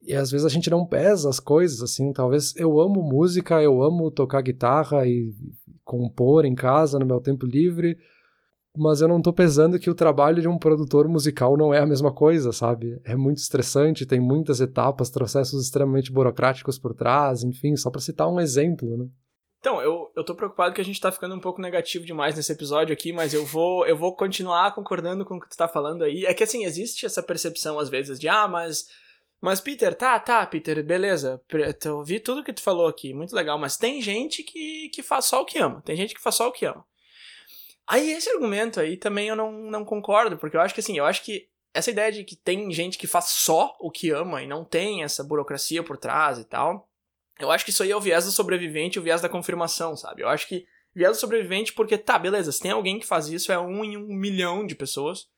[0.00, 3.82] E às vezes a gente não pesa as coisas, assim, talvez eu amo música, eu
[3.82, 5.30] amo tocar guitarra e
[5.84, 7.98] compor em casa no meu tempo livre,
[8.74, 11.86] mas eu não tô pesando que o trabalho de um produtor musical não é a
[11.86, 12.98] mesma coisa, sabe?
[13.04, 18.26] É muito estressante, tem muitas etapas, processos extremamente burocráticos por trás, enfim, só para citar
[18.26, 19.06] um exemplo, né?
[19.60, 22.50] Então, eu, eu tô preocupado que a gente tá ficando um pouco negativo demais nesse
[22.50, 26.02] episódio aqui, mas eu vou eu vou continuar concordando com o que tu tá falando
[26.02, 26.24] aí.
[26.24, 28.88] É que assim, existe essa percepção às vezes de, ah, mas.
[29.42, 31.40] Mas, Peter, tá, tá, Peter, beleza.
[31.84, 35.26] Eu ouvi tudo que tu falou aqui, muito legal, mas tem gente que, que faz
[35.26, 35.80] só o que ama.
[35.82, 36.84] Tem gente que faz só o que ama.
[37.86, 41.06] Aí esse argumento aí também eu não, não concordo, porque eu acho que assim, eu
[41.06, 44.46] acho que essa ideia de que tem gente que faz só o que ama e
[44.46, 46.89] não tem essa burocracia por trás e tal
[47.40, 49.96] eu acho que isso aí é o viés do sobrevivente e o viés da confirmação,
[49.96, 50.22] sabe?
[50.22, 53.52] Eu acho que viés do sobrevivente porque, tá, beleza, se tem alguém que faz isso,
[53.52, 55.28] é um em um milhão de pessoas.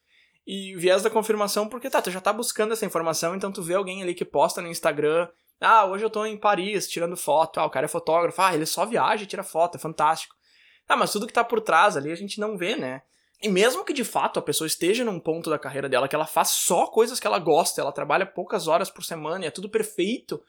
[0.47, 3.75] E viés da confirmação porque, tá, tu já tá buscando essa informação, então tu vê
[3.75, 5.29] alguém ali que posta no Instagram
[5.61, 7.61] Ah, hoje eu tô em Paris tirando foto.
[7.61, 8.43] Ah, o cara é fotógrafo.
[8.43, 10.35] Ah, ele só viaja e tira foto, é fantástico.
[10.88, 13.03] Ah, mas tudo que tá por trás ali a gente não vê, né?
[13.41, 16.27] E mesmo que de fato a pessoa esteja num ponto da carreira dela que ela
[16.27, 19.69] faz só coisas que ela gosta, ela trabalha poucas horas por semana e é tudo
[19.69, 20.41] perfeito,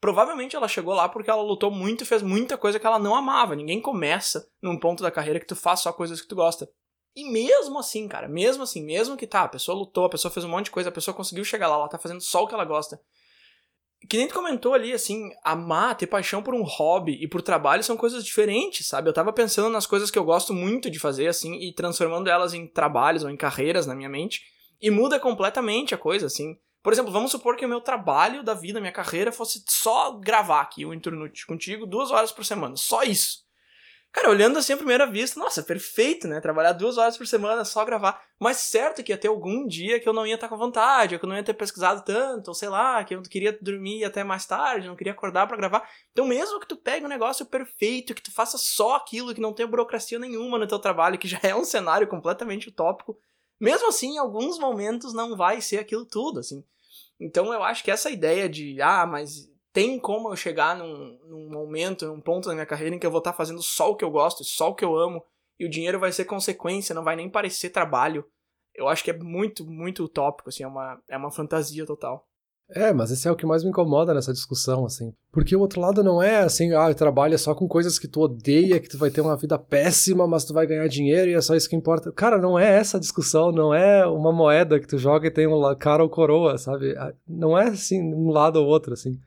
[0.00, 3.14] provavelmente ela chegou lá porque ela lutou muito e fez muita coisa que ela não
[3.14, 3.56] amava.
[3.56, 6.68] Ninguém começa num ponto da carreira que tu faz só coisas que tu gosta.
[7.16, 10.44] E mesmo assim, cara, mesmo assim, mesmo que tá, a pessoa lutou, a pessoa fez
[10.44, 12.54] um monte de coisa, a pessoa conseguiu chegar lá, ela tá fazendo só o que
[12.54, 13.00] ela gosta.
[14.08, 17.82] Que nem tu comentou ali, assim, amar, ter paixão por um hobby e por trabalho
[17.82, 19.08] são coisas diferentes, sabe?
[19.08, 22.54] Eu tava pensando nas coisas que eu gosto muito de fazer, assim, e transformando elas
[22.54, 24.44] em trabalhos ou em carreiras na minha mente,
[24.80, 26.56] e muda completamente a coisa, assim.
[26.88, 30.62] Por exemplo, vamos supor que o meu trabalho da vida, minha carreira, fosse só gravar
[30.62, 33.44] aqui o Internute contigo duas horas por semana, só isso.
[34.10, 36.40] Cara, olhando assim à primeira vista, nossa, perfeito, né?
[36.40, 38.24] Trabalhar duas horas por semana, só gravar.
[38.40, 41.18] Mas certo que ia ter algum dia que eu não ia estar com vontade, ou
[41.18, 44.24] que eu não ia ter pesquisado tanto, ou sei lá, que eu queria dormir até
[44.24, 45.86] mais tarde, não queria acordar para gravar.
[46.12, 49.52] Então, mesmo que tu pegue um negócio perfeito, que tu faça só aquilo, que não
[49.52, 53.20] tenha burocracia nenhuma no teu trabalho, que já é um cenário completamente utópico,
[53.60, 56.64] mesmo assim, em alguns momentos não vai ser aquilo tudo, assim.
[57.20, 61.50] Então, eu acho que essa ideia de, ah, mas tem como eu chegar num, num
[61.50, 64.04] momento, num ponto da minha carreira em que eu vou estar fazendo só o que
[64.04, 65.24] eu gosto, só o que eu amo,
[65.58, 68.24] e o dinheiro vai ser consequência, não vai nem parecer trabalho.
[68.74, 72.26] Eu acho que é muito, muito utópico, assim, é uma, é uma fantasia total.
[72.70, 75.12] É, mas esse é o que mais me incomoda nessa discussão, assim.
[75.32, 78.78] Porque o outro lado não é assim, ah, trabalha só com coisas que tu odeia,
[78.78, 81.54] que tu vai ter uma vida péssima, mas tu vai ganhar dinheiro e é só
[81.54, 82.12] isso que importa.
[82.12, 85.74] Cara, não é essa discussão, não é uma moeda que tu joga e tem um
[85.76, 86.94] cara ou coroa, sabe?
[86.98, 89.18] Ah, não é assim, um lado ou outro, assim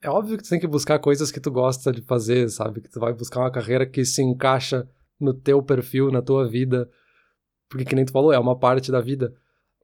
[0.00, 2.80] é óbvio que tu tem que buscar coisas que tu gosta de fazer, sabe?
[2.80, 4.88] Que tu vai buscar uma carreira que se encaixa
[5.20, 6.88] no teu perfil, na tua vida.
[7.68, 9.34] Porque, que nem tu falou, é uma parte da vida.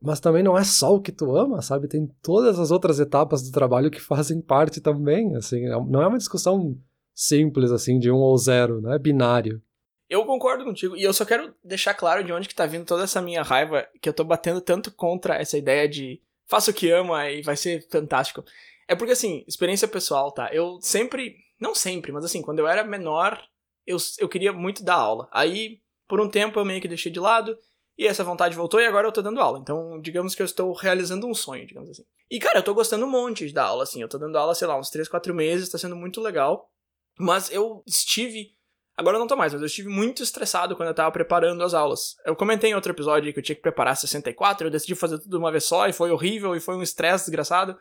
[0.05, 1.88] Mas também não é só o que tu ama, sabe?
[1.88, 5.64] Tem todas as outras etapas do trabalho que fazem parte também, assim.
[5.64, 6.77] É não é uma discussão
[7.14, 9.62] simples, assim, de um ou zero, não é binário.
[10.11, 13.05] Eu concordo contigo, e eu só quero deixar claro de onde que tá vindo toda
[13.05, 16.90] essa minha raiva, que eu tô batendo tanto contra essa ideia de faça o que
[16.90, 18.45] ama e vai ser fantástico.
[18.87, 20.51] É porque, assim, experiência pessoal, tá?
[20.53, 21.37] Eu sempre.
[21.59, 23.40] Não sempre, mas assim, quando eu era menor,
[23.87, 25.29] eu, eu queria muito dar aula.
[25.33, 27.57] Aí, por um tempo, eu meio que deixei de lado.
[27.96, 29.59] E essa vontade voltou e agora eu tô dando aula.
[29.59, 32.04] Então, digamos que eu estou realizando um sonho, digamos assim.
[32.30, 34.02] E, cara, eu tô gostando um monte dar aula, assim.
[34.02, 36.70] Eu tô dando aula, sei lá, uns 3, 4 meses, tá sendo muito legal.
[37.18, 38.52] Mas eu estive.
[38.96, 41.74] Agora eu não tô mais, mas eu estive muito estressado quando eu tava preparando as
[41.74, 42.16] aulas.
[42.24, 45.30] Eu comentei em outro episódio que eu tinha que preparar 64, eu decidi fazer tudo
[45.30, 47.76] de uma vez só e foi horrível e foi um estresse desgraçado.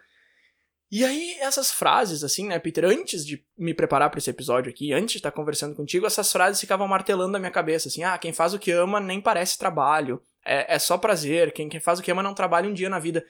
[0.96, 4.94] E aí, essas frases, assim, né, Peter, antes de me preparar para esse episódio aqui,
[4.94, 8.32] antes de estar conversando contigo, essas frases ficavam martelando na minha cabeça, assim, ah, quem
[8.32, 12.04] faz o que ama nem parece trabalho, é, é só prazer, quem, quem faz o
[12.04, 13.26] que ama não trabalha um dia na vida.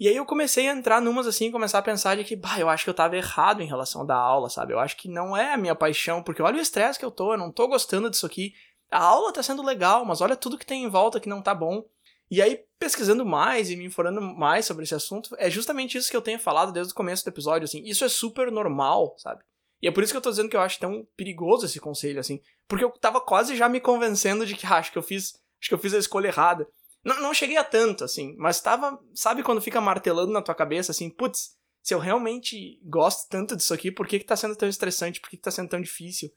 [0.00, 2.70] E aí eu comecei a entrar numas assim, começar a pensar de que, bah, eu
[2.70, 4.72] acho que eu tava errado em relação da aula, sabe?
[4.72, 7.34] Eu acho que não é a minha paixão, porque olha o estresse que eu tô,
[7.34, 8.54] eu não tô gostando disso aqui.
[8.90, 11.54] A aula tá sendo legal, mas olha tudo que tem em volta que não tá
[11.54, 11.84] bom.
[12.30, 16.16] E aí, pesquisando mais e me informando mais sobre esse assunto, é justamente isso que
[16.16, 17.82] eu tenho falado desde o começo do episódio, assim.
[17.84, 19.42] Isso é super normal, sabe?
[19.82, 22.20] E é por isso que eu tô dizendo que eu acho tão perigoso esse conselho,
[22.20, 22.40] assim.
[22.68, 25.34] Porque eu tava quase já me convencendo de que ah, acho que eu fiz.
[25.60, 26.66] Acho que eu fiz a escolha errada.
[27.04, 28.98] Não, não cheguei a tanto, assim, mas tava.
[29.14, 33.74] Sabe quando fica martelando na tua cabeça, assim, putz, se eu realmente gosto tanto disso
[33.74, 35.20] aqui, por que, que tá sendo tão estressante?
[35.20, 36.32] Por que, que tá sendo tão difícil?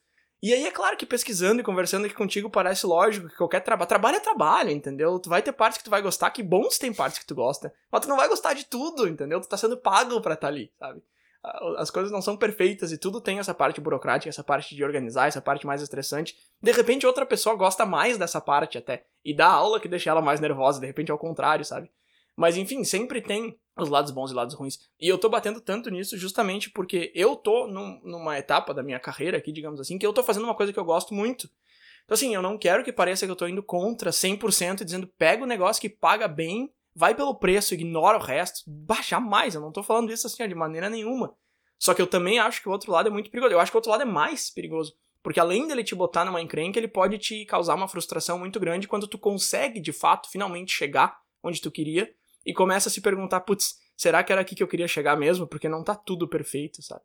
[0.46, 3.90] E aí é claro que pesquisando e conversando aqui contigo parece lógico que qualquer trabalho.
[3.90, 5.18] Trabalho é trabalho, entendeu?
[5.18, 7.34] Tu vai ter partes que tu vai gostar, que bom se tem partes que tu
[7.34, 7.74] gosta.
[7.92, 9.42] Mas tu não vai gostar de tudo, entendeu?
[9.42, 11.02] Tu tá sendo pago pra estar tá ali, sabe?
[11.80, 15.28] As coisas não são perfeitas e tudo tem essa parte burocrática, essa parte de organizar,
[15.28, 16.38] essa parte mais estressante.
[16.62, 19.04] De repente outra pessoa gosta mais dessa parte até.
[19.24, 21.90] E dá aula que deixa ela mais nervosa, de repente ao contrário, sabe?
[22.36, 24.80] Mas enfim, sempre tem os lados bons e lados ruins.
[25.00, 29.00] E eu tô batendo tanto nisso justamente porque eu tô num, numa etapa da minha
[29.00, 31.50] carreira aqui, digamos assim, que eu tô fazendo uma coisa que eu gosto muito.
[32.04, 35.08] Então assim, eu não quero que pareça que eu tô indo contra 100% e dizendo
[35.18, 38.64] pega o negócio que paga bem, vai pelo preço, ignora o resto.
[38.68, 41.36] Baixar mais, eu não tô falando isso assim de maneira nenhuma.
[41.78, 43.54] Só que eu também acho que o outro lado é muito perigoso.
[43.54, 44.96] Eu acho que o outro lado é mais perigoso.
[45.22, 48.88] Porque além dele te botar numa encrenca, ele pode te causar uma frustração muito grande
[48.88, 52.14] quando tu consegue, de fato, finalmente chegar onde tu queria
[52.46, 55.48] e começa a se perguntar, putz, será que era aqui que eu queria chegar mesmo?
[55.48, 57.04] Porque não tá tudo perfeito, sabe?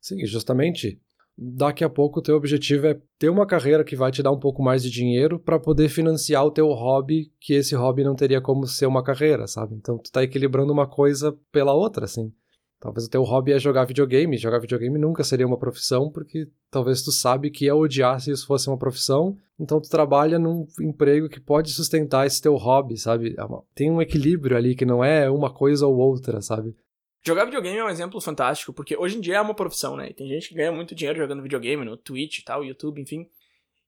[0.00, 1.00] Sim, justamente.
[1.36, 4.38] Daqui a pouco o teu objetivo é ter uma carreira que vai te dar um
[4.38, 8.40] pouco mais de dinheiro para poder financiar o teu hobby, que esse hobby não teria
[8.40, 9.74] como ser uma carreira, sabe?
[9.74, 12.32] Então tu tá equilibrando uma coisa pela outra, assim.
[12.82, 14.36] Talvez o teu hobby é jogar videogame.
[14.36, 18.44] Jogar videogame nunca seria uma profissão, porque talvez tu sabe que ia odiar se isso
[18.44, 19.36] fosse uma profissão.
[19.56, 23.36] Então tu trabalha num emprego que pode sustentar esse teu hobby, sabe?
[23.38, 26.74] É tem um equilíbrio ali que não é uma coisa ou outra, sabe?
[27.24, 30.10] Jogar videogame é um exemplo fantástico, porque hoje em dia é uma profissão, né?
[30.10, 33.28] E tem gente que ganha muito dinheiro jogando videogame no Twitch e tal, YouTube, enfim.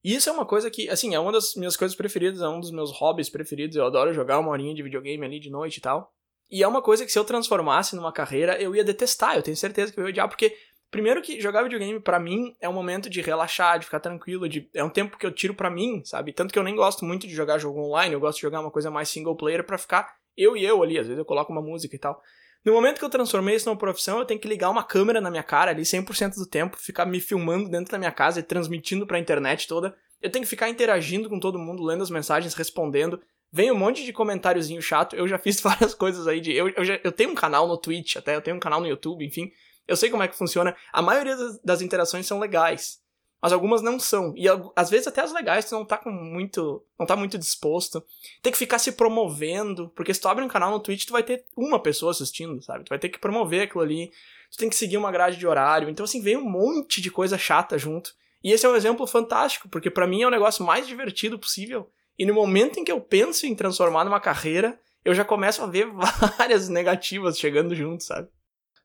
[0.05, 2.61] E isso é uma coisa que, assim, é uma das minhas coisas preferidas, é um
[2.61, 3.77] dos meus hobbies preferidos.
[3.77, 6.15] Eu adoro jogar uma horinha de videogame ali de noite e tal.
[6.51, 9.57] E é uma coisa que se eu transformasse numa carreira, eu ia detestar, eu tenho
[9.57, 10.57] certeza que eu ia odiar, porque
[10.91, 14.69] primeiro que jogar videogame para mim é um momento de relaxar, de ficar tranquilo, de
[14.73, 16.33] é um tempo que eu tiro para mim, sabe?
[16.33, 18.71] Tanto que eu nem gosto muito de jogar jogo online, eu gosto de jogar uma
[18.71, 21.63] coisa mais single player para ficar eu e eu ali, às vezes eu coloco uma
[21.63, 22.23] música e tal.
[22.65, 25.31] No momento que eu transformei isso numa profissão, eu tenho que ligar uma câmera na
[25.31, 29.07] minha cara ali 100% do tempo, ficar me filmando dentro da minha casa e transmitindo
[29.07, 29.95] pra internet toda.
[30.23, 33.21] Eu tenho que ficar interagindo com todo mundo, lendo as mensagens, respondendo.
[33.55, 35.15] Vem um monte de comentáriozinho chato.
[35.15, 36.53] Eu já fiz várias coisas aí de.
[36.53, 38.89] Eu, eu, já, eu tenho um canal no Twitch, até, eu tenho um canal no
[38.89, 39.53] YouTube, enfim.
[39.87, 40.75] Eu sei como é que funciona.
[40.93, 43.01] A maioria das, das interações são legais.
[43.41, 44.35] Mas algumas não são.
[44.37, 46.85] E às vezes até as legais tu não tá com muito.
[46.99, 48.03] não tá muito disposto.
[48.43, 49.89] Tem que ficar se promovendo.
[49.91, 52.83] Porque se tu abre um canal no Twitch, tu vai ter uma pessoa assistindo, sabe?
[52.83, 54.11] Tu vai ter que promover aquilo ali.
[54.51, 55.89] Tu tem que seguir uma grade de horário.
[55.89, 58.17] Então, assim, vem um monte de coisa chata junto.
[58.43, 61.89] E esse é um exemplo fantástico, porque para mim é o negócio mais divertido possível.
[62.19, 65.67] E no momento em que eu penso em transformar numa carreira, eu já começo a
[65.67, 65.87] ver
[66.39, 68.29] várias negativas chegando junto, sabe?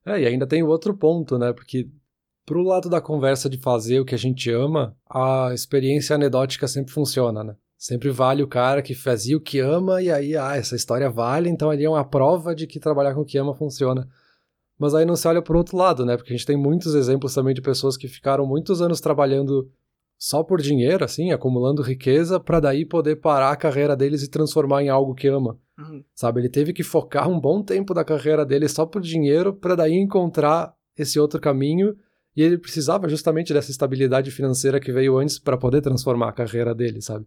[0.06, 1.54] É, e ainda tem outro ponto, né?
[1.54, 1.88] Porque
[2.46, 6.92] pro lado da conversa de fazer o que a gente ama, a experiência anedótica sempre
[6.92, 7.56] funciona, né?
[7.78, 11.50] Sempre vale o cara que fazia o que ama e aí, ah, essa história vale,
[11.50, 14.08] então ali é uma prova de que trabalhar com o que ama funciona.
[14.78, 16.18] Mas aí não se olha pro outro lado, né?
[16.18, 19.70] Porque a gente tem muitos exemplos também de pessoas que ficaram muitos anos trabalhando
[20.20, 24.84] só por dinheiro, assim, acumulando riqueza, para daí poder parar a carreira deles e transformar
[24.84, 25.58] em algo que ama.
[25.78, 26.04] Uhum.
[26.14, 26.42] Sabe?
[26.42, 29.94] Ele teve que focar um bom tempo da carreira dele só por dinheiro, para daí
[29.94, 31.96] encontrar esse outro caminho.
[32.36, 36.76] E ele precisava justamente dessa estabilidade financeira que veio antes para poder transformar a carreira
[36.76, 37.26] dele, sabe?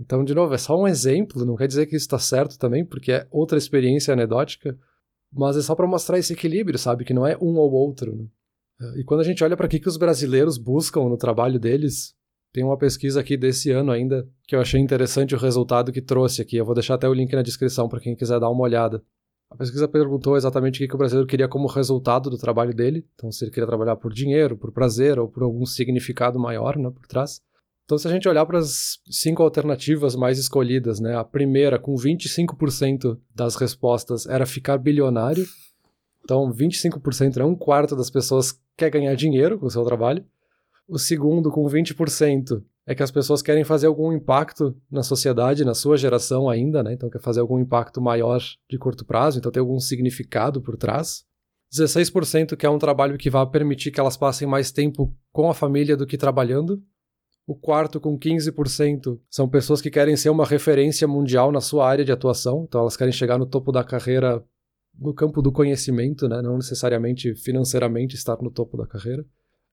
[0.00, 2.84] Então, de novo, é só um exemplo, não quer dizer que isso está certo também,
[2.84, 4.78] porque é outra experiência anedótica,
[5.32, 7.04] mas é só para mostrar esse equilíbrio, sabe?
[7.04, 8.14] Que não é um ou outro.
[8.14, 8.26] Né?
[8.96, 12.16] E quando a gente olha para o que os brasileiros buscam no trabalho deles,
[12.52, 16.40] tem uma pesquisa aqui desse ano ainda que eu achei interessante o resultado que trouxe
[16.40, 16.56] aqui.
[16.56, 19.02] Eu vou deixar até o link na descrição para quem quiser dar uma olhada.
[19.50, 23.06] A pesquisa perguntou exatamente o que o brasileiro queria como resultado do trabalho dele.
[23.14, 26.90] Então, se ele queria trabalhar por dinheiro, por prazer ou por algum significado maior né,
[26.90, 27.40] por trás.
[27.84, 31.94] Então, se a gente olhar para as cinco alternativas mais escolhidas, né, a primeira, com
[31.94, 35.46] 25% das respostas, era ficar bilionário.
[36.22, 40.22] Então, 25%, né, um quarto das pessoas quer ganhar dinheiro com o seu trabalho.
[40.88, 45.74] O segundo, com 20%, é que as pessoas querem fazer algum impacto na sociedade, na
[45.74, 46.94] sua geração ainda, né?
[46.94, 51.26] Então quer fazer algum impacto maior de curto prazo, então tem algum significado por trás.
[51.70, 55.94] 16% quer um trabalho que vá permitir que elas passem mais tempo com a família
[55.94, 56.82] do que trabalhando.
[57.46, 62.06] O quarto, com 15%, são pessoas que querem ser uma referência mundial na sua área
[62.06, 64.42] de atuação, então elas querem chegar no topo da carreira
[64.98, 66.42] no campo do conhecimento, né?
[66.42, 69.24] não necessariamente financeiramente estar no topo da carreira.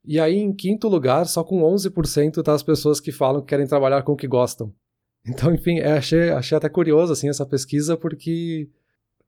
[0.07, 3.67] E aí, em quinto lugar, só com 11% tá as pessoas que falam que querem
[3.67, 4.73] trabalhar com o que gostam.
[5.27, 8.69] Então, enfim, é, achei, achei até curioso assim, essa pesquisa, porque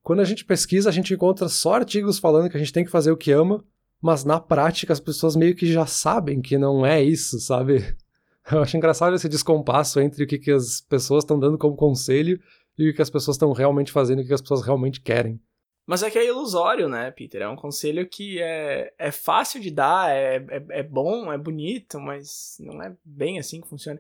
[0.03, 2.91] quando a gente pesquisa, a gente encontra só artigos falando que a gente tem que
[2.91, 3.65] fazer o que ama,
[3.99, 7.83] mas na prática as pessoas meio que já sabem que não é isso, sabe?
[8.51, 12.39] Eu acho engraçado esse descompasso entre o que, que as pessoas estão dando como conselho
[12.77, 15.41] e o que as pessoas estão realmente fazendo o que as pessoas realmente querem.
[15.87, 17.41] Mas é que é ilusório, né, Peter?
[17.41, 21.97] É um conselho que é, é fácil de dar, é, é, é bom, é bonito,
[21.97, 23.99] mas não é bem assim que funciona.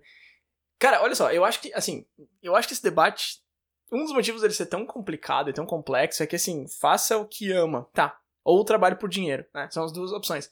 [0.77, 2.05] Cara, olha só, eu acho que, assim,
[2.43, 3.41] eu acho que esse debate,
[3.89, 7.25] um dos motivos dele ser tão complicado e tão complexo é que, assim, faça o
[7.25, 8.19] que ama, tá?
[8.43, 9.69] Ou trabalhe por dinheiro, né?
[9.71, 10.51] São as duas opções.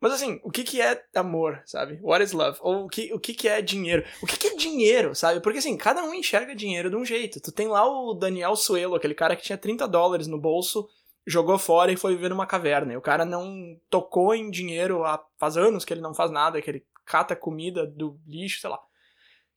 [0.00, 1.98] Mas assim, o que que é amor, sabe?
[2.02, 2.58] What is love?
[2.60, 4.04] Ou o que, o que que é dinheiro?
[4.22, 5.40] O que que é dinheiro, sabe?
[5.40, 7.40] Porque assim, cada um enxerga dinheiro de um jeito.
[7.40, 10.86] Tu tem lá o Daniel Suelo, aquele cara que tinha 30 dólares no bolso,
[11.26, 12.92] jogou fora e foi viver numa caverna.
[12.92, 16.60] E o cara não tocou em dinheiro há faz anos que ele não faz nada,
[16.60, 18.78] que ele cata comida do lixo, sei lá.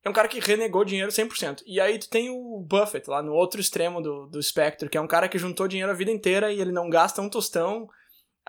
[0.03, 1.63] É um cara que renegou dinheiro 100%.
[1.65, 5.01] E aí tu tem o Buffett lá no outro extremo do, do espectro, que é
[5.01, 7.89] um cara que juntou dinheiro a vida inteira e ele não gasta um tostão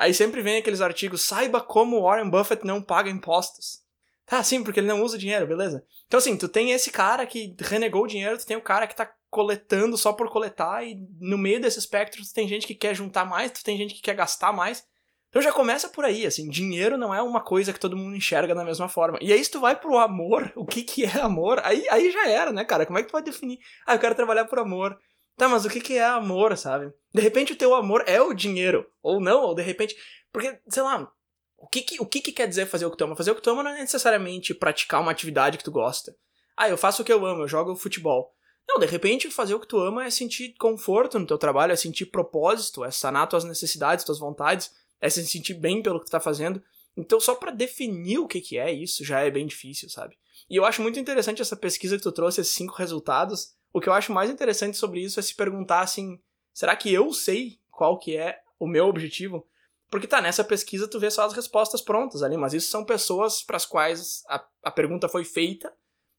[0.01, 3.83] Aí sempre vem aqueles artigos, saiba como Warren Buffett não paga impostos.
[4.25, 5.85] Tá, sim, porque ele não usa dinheiro, beleza?
[6.07, 8.97] Então assim, tu tem esse cara que renegou o dinheiro, tu tem o cara que
[8.97, 12.95] tá coletando só por coletar, e no meio desse espectro tu tem gente que quer
[12.95, 14.83] juntar mais, tu tem gente que quer gastar mais.
[15.29, 18.55] Então já começa por aí, assim, dinheiro não é uma coisa que todo mundo enxerga
[18.55, 19.19] da mesma forma.
[19.21, 22.27] E aí se tu vai pro amor, o que que é amor, aí, aí já
[22.27, 22.87] era, né, cara?
[22.87, 23.59] Como é que tu vai definir?
[23.87, 24.99] Ah, eu quero trabalhar por amor.
[25.41, 26.93] Tá, mas o que, que é amor, sabe?
[27.15, 28.87] De repente o teu amor é o dinheiro.
[29.03, 29.97] Ou não, ou de repente.
[30.31, 31.11] Porque, sei lá,
[31.57, 33.17] o que, que, o que, que quer dizer fazer o que tu ama?
[33.17, 36.15] Fazer o que tu ama não é necessariamente praticar uma atividade que tu gosta.
[36.55, 38.35] Ah, eu faço o que eu amo, eu jogo futebol.
[38.69, 41.77] Não, de repente fazer o que tu ama é sentir conforto no teu trabalho, é
[41.77, 46.11] sentir propósito, é sanar tuas necessidades, tuas vontades, é se sentir bem pelo que tu
[46.11, 46.63] tá fazendo.
[46.95, 50.19] Então só para definir o que que é isso já é bem difícil, sabe?
[50.51, 53.59] E eu acho muito interessante essa pesquisa que tu trouxe, esses cinco resultados.
[53.73, 56.21] O que eu acho mais interessante sobre isso é se perguntar assim,
[56.53, 59.47] será que eu sei qual que é o meu objetivo?
[59.91, 63.43] Porque tá, nessa pesquisa tu vê só as respostas prontas ali, mas isso são pessoas
[63.43, 65.73] para as quais a, a pergunta foi feita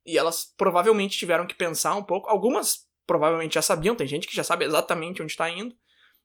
[0.06, 2.30] e elas provavelmente tiveram que pensar um pouco.
[2.30, 5.76] Algumas provavelmente já sabiam, tem gente que já sabe exatamente onde está indo.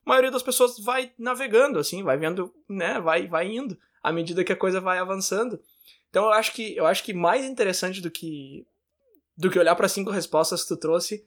[0.04, 4.44] A maioria das pessoas vai navegando, assim, vai vendo, né, vai, vai indo à medida
[4.44, 5.60] que a coisa vai avançando.
[6.10, 8.66] Então eu acho que eu acho que mais interessante do que
[9.36, 11.24] do que olhar para cinco respostas que tu trouxe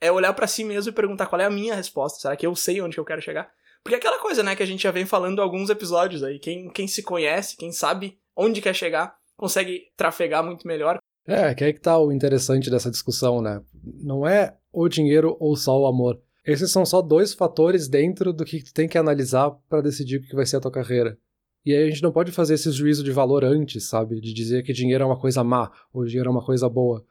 [0.00, 2.20] é olhar para si mesmo e perguntar qual é a minha resposta.
[2.20, 3.50] Será que eu sei onde eu quero chegar?
[3.82, 6.38] Porque é aquela coisa, né, que a gente já vem falando alguns episódios aí.
[6.38, 10.98] Quem, quem se conhece, quem sabe onde quer chegar, consegue trafegar muito melhor.
[11.26, 13.62] É, que aí que tá o interessante dessa discussão, né?
[13.82, 16.20] Não é o dinheiro ou só o amor.
[16.44, 20.22] Esses são só dois fatores dentro do que tu tem que analisar para decidir o
[20.22, 21.18] que vai ser a tua carreira.
[21.64, 24.20] E aí a gente não pode fazer esse juízo de valor antes, sabe?
[24.20, 27.04] De dizer que dinheiro é uma coisa má ou dinheiro é uma coisa boa.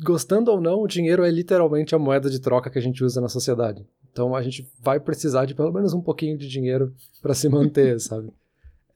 [0.00, 3.20] Gostando ou não, o dinheiro é literalmente a moeda de troca que a gente usa
[3.20, 3.86] na sociedade.
[4.10, 7.98] Então a gente vai precisar de pelo menos um pouquinho de dinheiro para se manter,
[8.00, 8.32] sabe?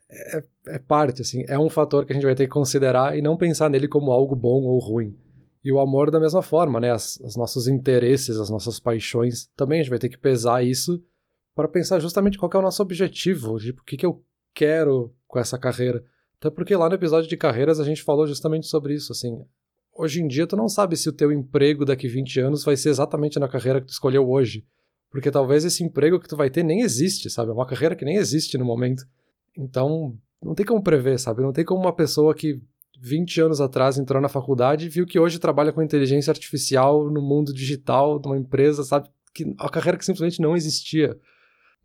[0.09, 3.23] É, é, parte, assim, é um fator que a gente vai ter que considerar e
[3.23, 5.17] não pensar nele como algo bom ou ruim.
[5.65, 6.93] E o amor da mesma forma, né?
[6.93, 11.03] As, os nossos interesses, as nossas paixões, também a gente vai ter que pesar isso
[11.57, 14.23] para pensar justamente qual é o nosso objetivo, tipo, o que, que eu
[14.55, 16.05] quero com essa carreira.
[16.39, 19.45] Até porque lá no episódio de carreiras a gente falou justamente sobre isso, assim.
[19.99, 22.91] Hoje em dia tu não sabe se o teu emprego daqui 20 anos vai ser
[22.91, 24.65] exatamente na carreira que tu escolheu hoje.
[25.11, 27.51] Porque talvez esse emprego que tu vai ter nem existe, sabe?
[27.51, 29.05] É uma carreira que nem existe no momento.
[29.57, 31.41] Então, não tem como prever, sabe?
[31.41, 32.61] Não tem como uma pessoa que
[33.01, 37.23] 20 anos atrás entrou na faculdade e viu que hoje trabalha com inteligência artificial no
[37.23, 39.09] mundo digital, numa empresa, sabe?
[39.33, 41.19] Que a carreira que simplesmente não existia.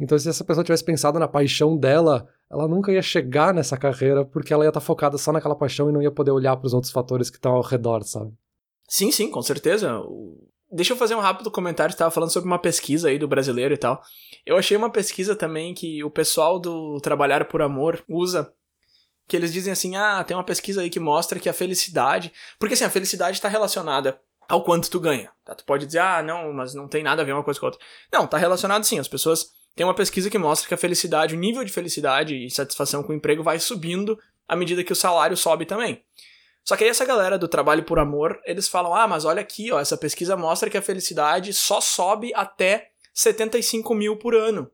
[0.01, 4.25] Então, se essa pessoa tivesse pensado na paixão dela, ela nunca ia chegar nessa carreira
[4.25, 6.73] porque ela ia estar focada só naquela paixão e não ia poder olhar para os
[6.73, 8.33] outros fatores que estão ao redor, sabe?
[8.89, 10.01] Sim, sim, com certeza.
[10.71, 13.77] Deixa eu fazer um rápido comentário, estava falando sobre uma pesquisa aí do brasileiro e
[13.77, 14.01] tal.
[14.43, 18.51] Eu achei uma pesquisa também que o pessoal do Trabalhar por Amor usa,
[19.27, 22.33] que eles dizem assim, ah, tem uma pesquisa aí que mostra que a felicidade...
[22.57, 25.29] Porque assim, a felicidade está relacionada ao quanto tu ganha.
[25.45, 25.53] Tá?
[25.53, 27.69] Tu pode dizer, ah, não, mas não tem nada a ver uma coisa com a
[27.69, 27.85] outra.
[28.11, 29.60] Não, tá relacionado sim, as pessoas...
[29.75, 33.13] Tem uma pesquisa que mostra que a felicidade, o nível de felicidade e satisfação com
[33.13, 36.03] o emprego vai subindo à medida que o salário sobe também.
[36.63, 39.71] Só que aí essa galera do trabalho por amor, eles falam: "Ah, mas olha aqui,
[39.71, 44.69] ó, essa pesquisa mostra que a felicidade só sobe até 75 mil por ano.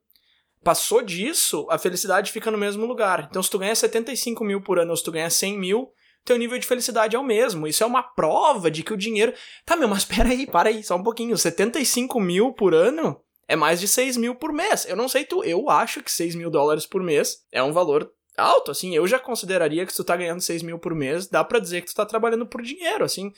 [0.63, 3.27] Passou disso, a felicidade fica no mesmo lugar.
[3.29, 5.93] Então, se tu ganha 75 mil por ano ou se tu ganha 100 mil,
[6.25, 7.67] teu nível de felicidade é o mesmo.
[7.67, 9.33] Isso é uma prova de que o dinheiro.
[9.65, 11.37] Tá, meu, mas peraí, para aí, só um pouquinho.
[11.37, 14.85] 75 mil por ano é mais de 6 mil por mês.
[14.85, 18.11] Eu não sei tu, eu acho que 6 mil dólares por mês é um valor
[18.37, 21.43] alto, assim, eu já consideraria que se tu tá ganhando 6 mil por mês, dá
[21.43, 23.31] para dizer que tu tá trabalhando por dinheiro, assim.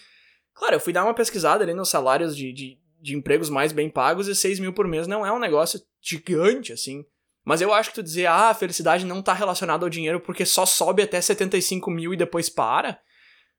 [0.54, 3.90] Claro, eu fui dar uma pesquisada ali nos salários de, de, de empregos mais bem
[3.90, 7.06] pagos e 6 mil por mês não é um negócio gigante, assim.
[7.46, 10.46] Mas eu acho que tu dizer, ah, a felicidade não tá relacionada ao dinheiro porque
[10.46, 13.00] só sobe até 75 mil e depois para,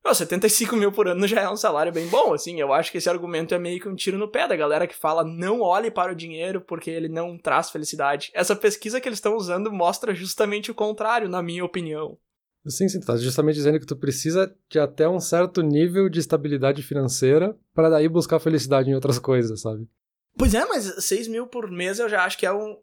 [0.03, 2.59] Pô, 75 mil por ano já é um salário bem bom, assim.
[2.59, 4.97] Eu acho que esse argumento é meio que um tiro no pé da galera que
[4.97, 8.31] fala não olhe para o dinheiro porque ele não traz felicidade.
[8.35, 12.17] Essa pesquisa que eles estão usando mostra justamente o contrário, na minha opinião.
[12.67, 16.21] Sim, sim, tu tá justamente dizendo que tu precisa de até um certo nível de
[16.21, 19.87] estabilidade financeira para daí buscar felicidade em outras coisas, sabe?
[20.37, 22.77] Pois é, mas 6 mil por mês eu já acho que é um,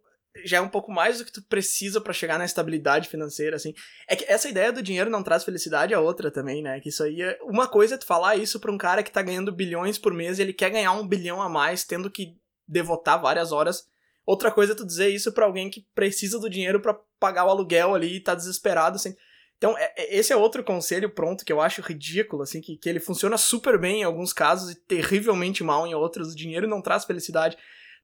[0.43, 3.73] já é um pouco mais do que tu precisa para chegar na estabilidade financeira, assim.
[4.07, 6.79] É que essa ideia do dinheiro não traz felicidade é outra também, né?
[6.79, 7.37] Que isso aí é.
[7.43, 10.39] Uma coisa é tu falar isso pra um cara que tá ganhando bilhões por mês
[10.39, 12.35] e ele quer ganhar um bilhão a mais, tendo que
[12.67, 13.87] devotar várias horas.
[14.25, 17.49] Outra coisa é tu dizer isso para alguém que precisa do dinheiro para pagar o
[17.49, 19.15] aluguel ali e tá desesperado, assim.
[19.57, 22.87] Então, é, é, esse é outro conselho pronto que eu acho ridículo, assim, que, que
[22.87, 26.33] ele funciona super bem em alguns casos e terrivelmente mal em outros.
[26.33, 27.57] O dinheiro não traz felicidade.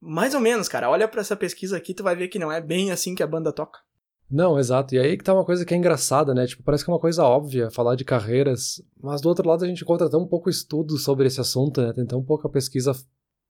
[0.05, 0.89] Mais ou menos, cara.
[0.89, 3.27] Olha para essa pesquisa aqui, tu vai ver que não é bem assim que a
[3.27, 3.79] banda toca.
[4.29, 4.93] Não, exato.
[4.95, 6.45] E aí que tá uma coisa que é engraçada, né?
[6.45, 9.67] Tipo, parece que é uma coisa óbvia falar de carreiras, mas do outro lado a
[9.67, 11.93] gente encontra tão pouco estudo sobre esse assunto, né?
[11.93, 12.91] Tem tão pouca pesquisa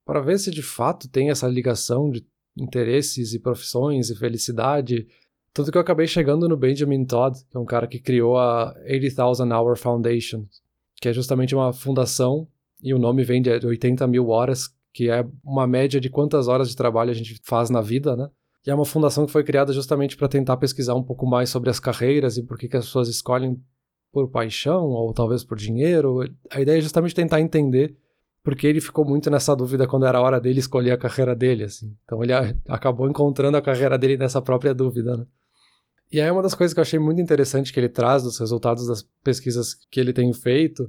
[0.04, 2.24] para ver se de fato tem essa ligação de
[2.56, 5.06] interesses e profissões e felicidade.
[5.52, 8.74] Tanto que eu acabei chegando no Benjamin Todd, que é um cara que criou a
[8.86, 10.46] 80,000 Hour Foundation,
[11.00, 12.46] que é justamente uma fundação,
[12.82, 16.68] e o nome vem de 80 mil horas, que é uma média de quantas horas
[16.68, 18.30] de trabalho a gente faz na vida, né?
[18.64, 21.68] E é uma fundação que foi criada justamente para tentar pesquisar um pouco mais sobre
[21.68, 23.60] as carreiras e por que, que as pessoas escolhem
[24.12, 26.20] por paixão ou talvez por dinheiro.
[26.48, 27.96] A ideia é justamente tentar entender
[28.42, 31.64] porque ele ficou muito nessa dúvida quando era a hora dele escolher a carreira dele,
[31.64, 31.94] assim.
[32.04, 32.32] Então ele
[32.68, 35.26] acabou encontrando a carreira dele nessa própria dúvida, né?
[36.12, 38.86] E aí uma das coisas que eu achei muito interessante que ele traz dos resultados
[38.86, 40.88] das pesquisas que ele tem feito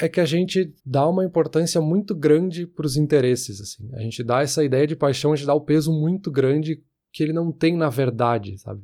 [0.00, 3.88] é que a gente dá uma importância muito grande para os interesses, assim.
[3.94, 6.82] A gente dá essa ideia de paixão, a gente dá o peso muito grande
[7.12, 8.82] que ele não tem na verdade, sabe?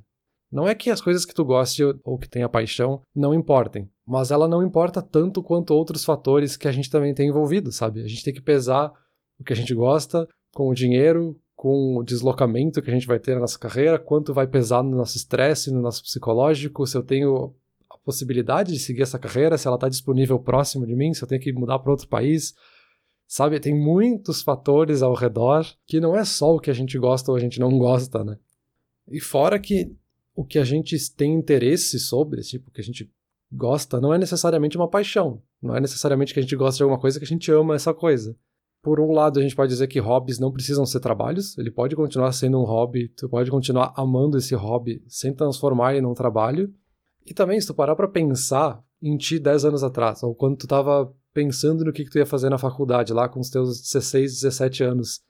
[0.50, 4.30] Não é que as coisas que tu goste ou que tenha paixão não importem, mas
[4.30, 8.02] ela não importa tanto quanto outros fatores que a gente também tem envolvido, sabe?
[8.02, 8.92] A gente tem que pesar
[9.38, 13.18] o que a gente gosta com o dinheiro, com o deslocamento que a gente vai
[13.18, 17.02] ter na nossa carreira, quanto vai pesar no nosso estresse, no nosso psicológico, se eu
[17.02, 17.54] tenho
[18.05, 21.40] possibilidade de seguir essa carreira, se ela está disponível próximo de mim, se eu tenho
[21.40, 22.55] que mudar para outro país.
[23.26, 27.30] Sabe, tem muitos fatores ao redor que não é só o que a gente gosta
[27.30, 28.38] ou a gente não gosta, né?
[29.09, 29.96] E fora que
[30.34, 33.11] o que a gente tem interesse sobre, tipo, o que a gente
[33.50, 35.40] gosta, não é necessariamente uma paixão.
[35.62, 37.94] Não é necessariamente que a gente gosta de alguma coisa que a gente ama essa
[37.94, 38.36] coisa.
[38.82, 41.96] Por um lado, a gente pode dizer que hobbies não precisam ser trabalhos, ele pode
[41.96, 46.72] continuar sendo um hobby, tu pode continuar amando esse hobby sem transformar ele num trabalho.
[47.24, 50.66] E também, se tu parar pra pensar em ti 10 anos atrás, ou quando tu
[50.66, 54.40] tava pensando no que, que tu ia fazer na faculdade, lá com os teus 16,
[54.40, 55.20] 17 anos,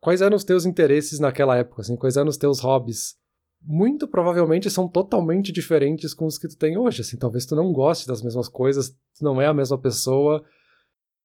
[0.00, 3.18] quais eram os teus interesses naquela época, assim, quais eram os teus hobbies?
[3.62, 7.02] muito provavelmente são totalmente diferentes com os que tu tem hoje.
[7.02, 10.44] Assim, talvez tu não goste das mesmas coisas, tu não é a mesma pessoa.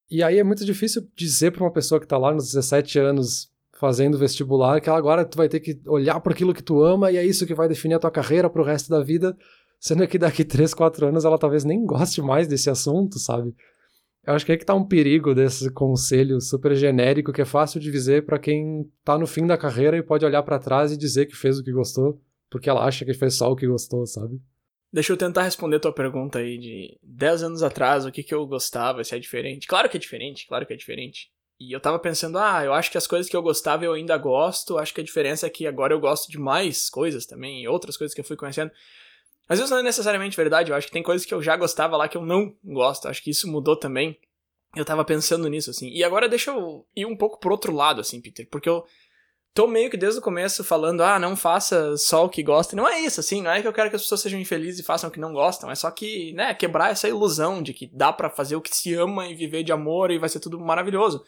[0.09, 3.51] E aí é muito difícil dizer para uma pessoa que tá lá nos 17 anos
[3.79, 7.17] fazendo vestibular que agora tu vai ter que olhar para aquilo que tu ama e
[7.17, 9.35] é isso que vai definir a tua carreira pro resto da vida,
[9.83, 13.53] sendo que daqui 3, 4 anos ela talvez nem goste mais desse assunto, sabe?
[14.25, 17.81] Eu acho que é que tá um perigo desse conselho super genérico que é fácil
[17.81, 20.97] de dizer para quem tá no fim da carreira e pode olhar para trás e
[20.97, 24.05] dizer que fez o que gostou, porque ela acha que fez só o que gostou,
[24.05, 24.39] sabe?
[24.93, 28.47] Deixa eu tentar responder tua pergunta aí de 10 anos atrás, o que que eu
[28.47, 29.67] gostava, se é diferente.
[29.67, 31.29] Claro que é diferente, claro que é diferente.
[31.59, 34.17] E eu tava pensando, ah, eu acho que as coisas que eu gostava eu ainda
[34.17, 37.97] gosto, acho que a diferença é que agora eu gosto de mais coisas também, outras
[37.97, 38.71] coisas que eu fui conhecendo.
[39.47, 41.97] Às vezes não é necessariamente verdade, eu acho que tem coisas que eu já gostava
[41.97, 44.17] lá que eu não gosto, acho que isso mudou também.
[44.75, 45.89] Eu tava pensando nisso, assim.
[45.89, 48.83] E agora deixa eu ir um pouco pro outro lado, assim, Peter, porque eu
[49.53, 52.75] tô meio que desde o começo falando, ah, não faça só o que gosta.
[52.75, 54.83] Não é isso, assim, não é que eu quero que as pessoas sejam infelizes e
[54.83, 58.11] façam o que não gostam, é só que, né, quebrar essa ilusão de que dá
[58.11, 61.23] para fazer o que se ama e viver de amor e vai ser tudo maravilhoso.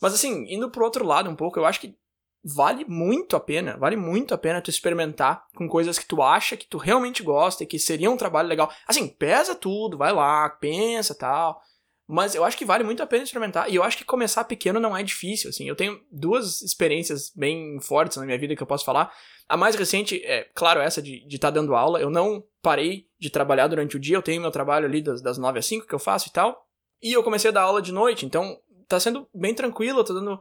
[0.00, 1.96] Mas assim, indo pro outro lado um pouco, eu acho que
[2.44, 6.56] vale muito a pena, vale muito a pena tu experimentar com coisas que tu acha
[6.56, 8.70] que tu realmente gosta e que seria um trabalho legal.
[8.86, 11.60] Assim, pesa tudo, vai lá, pensa tal.
[12.06, 13.70] Mas eu acho que vale muito a pena experimentar.
[13.70, 15.66] E eu acho que começar pequeno não é difícil, assim.
[15.66, 19.10] Eu tenho duas experiências bem fortes na minha vida que eu posso falar.
[19.48, 21.98] A mais recente é, claro, essa de estar tá dando aula.
[21.98, 24.16] Eu não parei de trabalhar durante o dia.
[24.16, 26.68] Eu tenho meu trabalho ali das, das 9 às 5 que eu faço e tal.
[27.02, 28.26] E eu comecei a dar aula de noite.
[28.26, 30.00] Então, tá sendo bem tranquilo.
[30.00, 30.38] Eu tô dando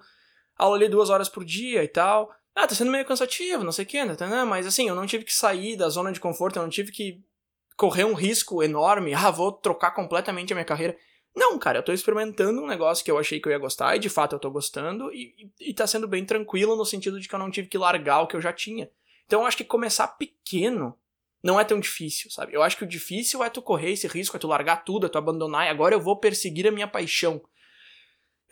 [0.57, 2.33] aula ali duas horas por dia e tal.
[2.55, 4.15] Ah, tá sendo meio cansativo, não sei o que, né?
[4.45, 7.23] Mas assim, eu não tive que sair da zona de conforto, eu não tive que
[7.75, 9.13] correr um risco enorme.
[9.13, 10.95] Ah, vou trocar completamente a minha carreira.
[11.35, 13.99] Não, cara, eu tô experimentando um negócio que eu achei que eu ia gostar, e
[13.99, 17.27] de fato eu tô gostando, e, e, e tá sendo bem tranquilo no sentido de
[17.27, 18.89] que eu não tive que largar o que eu já tinha.
[19.25, 20.95] Então eu acho que começar pequeno
[21.43, 22.53] não é tão difícil, sabe?
[22.53, 25.09] Eu acho que o difícil é tu correr esse risco, é tu largar tudo, é
[25.09, 27.41] tu abandonar, e agora eu vou perseguir a minha paixão.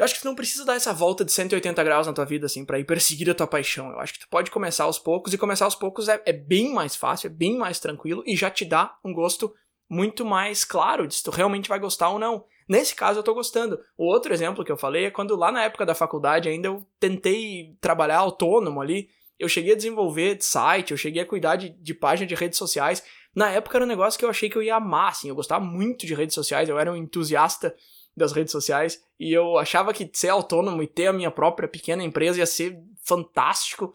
[0.02, 2.47] Eu acho que tu não precisa dar essa volta de 180 graus na tua vida,
[2.47, 3.91] assim, para ir perseguir a tua paixão.
[3.91, 6.74] Eu acho que tu pode começar aos poucos, e começar aos poucos é, é bem
[6.74, 9.54] mais fácil, é bem mais tranquilo, e já te dá um gosto
[9.88, 12.43] muito mais claro de se tu realmente vai gostar ou não.
[12.68, 13.80] Nesse caso eu tô gostando.
[13.95, 16.84] O outro exemplo que eu falei é quando lá na época da faculdade ainda eu
[16.99, 21.93] tentei trabalhar autônomo ali, eu cheguei a desenvolver site, eu cheguei a cuidar de, de
[21.93, 23.04] página de redes sociais.
[23.36, 25.64] Na época era um negócio que eu achei que eu ia amar, assim, eu gostava
[25.64, 27.76] muito de redes sociais, eu era um entusiasta
[28.16, 32.03] das redes sociais e eu achava que ser autônomo e ter a minha própria pequena
[32.03, 33.93] empresa ia ser fantástico.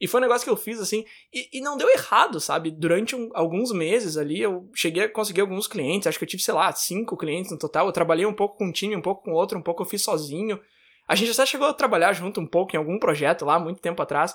[0.00, 2.70] E foi um negócio que eu fiz assim, e, e não deu errado, sabe?
[2.70, 6.42] Durante um, alguns meses ali, eu cheguei a conseguir alguns clientes, acho que eu tive,
[6.42, 7.86] sei lá, cinco clientes no total.
[7.86, 10.02] Eu trabalhei um pouco com um time, um pouco com outro, um pouco eu fiz
[10.02, 10.60] sozinho.
[11.06, 14.02] A gente até chegou a trabalhar junto um pouco em algum projeto lá, muito tempo
[14.02, 14.34] atrás.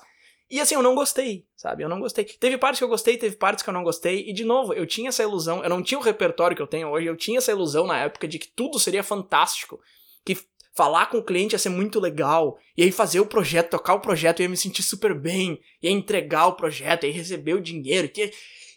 [0.50, 1.84] E assim, eu não gostei, sabe?
[1.84, 2.26] Eu não gostei.
[2.26, 4.28] Teve partes que eu gostei, teve partes que eu não gostei.
[4.28, 6.90] E de novo, eu tinha essa ilusão, eu não tinha o repertório que eu tenho
[6.90, 9.80] hoje, eu tinha essa ilusão na época de que tudo seria fantástico.
[10.26, 10.36] Que
[10.74, 14.00] falar com o cliente ia ser muito legal, e aí fazer o projeto, tocar o
[14.00, 18.10] projeto, eu ia me sentir super bem, ia entregar o projeto, ia receber o dinheiro.
[18.16, 18.32] Ia...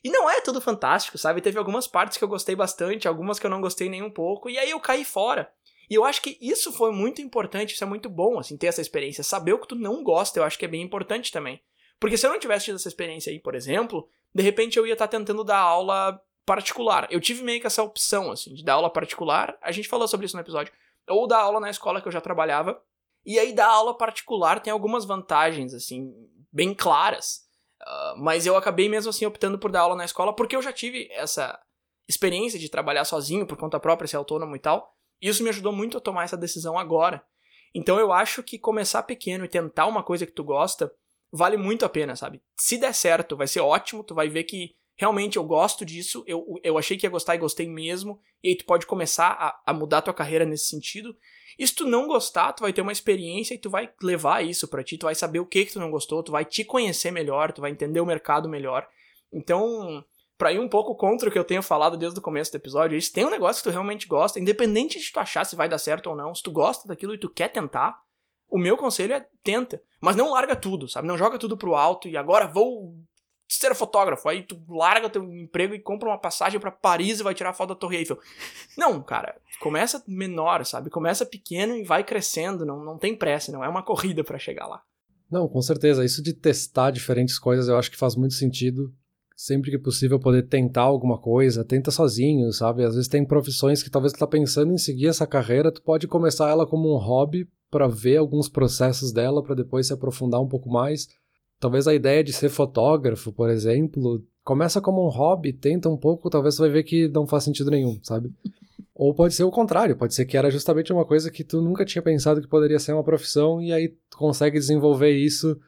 [0.04, 1.40] E não é tudo fantástico, sabe?
[1.40, 4.50] Teve algumas partes que eu gostei bastante, algumas que eu não gostei nem um pouco,
[4.50, 5.50] e aí eu caí fora.
[5.90, 8.80] E eu acho que isso foi muito importante, isso é muito bom, assim, ter essa
[8.80, 9.22] experiência.
[9.22, 11.60] Saber o que tu não gosta, eu acho que é bem importante também.
[12.00, 14.94] Porque se eu não tivesse tido essa experiência aí, por exemplo, de repente eu ia
[14.94, 17.06] estar tá tentando dar aula particular.
[17.10, 19.56] Eu tive meio que essa opção, assim, de dar aula particular.
[19.62, 20.72] A gente falou sobre isso no episódio
[21.08, 22.80] ou dar aula na escola que eu já trabalhava.
[23.24, 26.12] E aí dar aula particular tem algumas vantagens, assim,
[26.52, 27.42] bem claras.
[27.80, 30.72] Uh, mas eu acabei mesmo assim optando por dar aula na escola porque eu já
[30.72, 31.58] tive essa
[32.08, 34.96] experiência de trabalhar sozinho por conta própria, ser autônomo e tal.
[35.22, 37.24] Isso me ajudou muito a tomar essa decisão agora.
[37.72, 40.92] Então eu acho que começar pequeno e tentar uma coisa que tu gosta
[41.32, 42.42] vale muito a pena, sabe?
[42.56, 46.60] Se der certo, vai ser ótimo, tu vai ver que realmente eu gosto disso, eu,
[46.62, 49.72] eu achei que ia gostar e gostei mesmo, e aí tu pode começar a, a
[49.72, 51.16] mudar tua carreira nesse sentido.
[51.58, 54.68] E se tu não gostar, tu vai ter uma experiência e tu vai levar isso
[54.68, 57.10] para ti, tu vai saber o que que tu não gostou, tu vai te conhecer
[57.10, 58.86] melhor, tu vai entender o mercado melhor.
[59.32, 60.04] Então,
[60.42, 63.00] para ir um pouco contra o que eu tenho falado desde o começo do episódio,
[63.00, 65.78] se tem um negócio que tu realmente gosta, independente de tu achar se vai dar
[65.78, 68.00] certo ou não, se tu gosta daquilo e tu quer tentar,
[68.50, 71.06] o meu conselho é tenta, mas não larga tudo, sabe?
[71.06, 72.92] Não joga tudo pro alto e agora vou
[73.48, 74.28] ser fotógrafo.
[74.28, 77.68] Aí tu larga teu emprego e compra uma passagem para Paris e vai tirar foto
[77.68, 78.18] da Torre Eiffel.
[78.76, 80.90] Não, cara, começa menor, sabe?
[80.90, 84.66] Começa pequeno e vai crescendo, não, não tem pressa, não é uma corrida para chegar
[84.66, 84.82] lá.
[85.30, 86.04] Não, com certeza.
[86.04, 88.92] Isso de testar diferentes coisas eu acho que faz muito sentido
[89.42, 92.84] sempre que possível poder tentar alguma coisa, tenta sozinho, sabe?
[92.84, 96.06] Às vezes tem profissões que talvez tu tá pensando em seguir essa carreira, tu pode
[96.06, 100.46] começar ela como um hobby para ver alguns processos dela para depois se aprofundar um
[100.46, 101.08] pouco mais.
[101.58, 106.30] Talvez a ideia de ser fotógrafo, por exemplo, começa como um hobby, tenta um pouco,
[106.30, 108.32] talvez você vai ver que não faz sentido nenhum, sabe?
[108.94, 111.84] Ou pode ser o contrário, pode ser que era justamente uma coisa que tu nunca
[111.84, 115.58] tinha pensado que poderia ser uma profissão e aí tu consegue desenvolver isso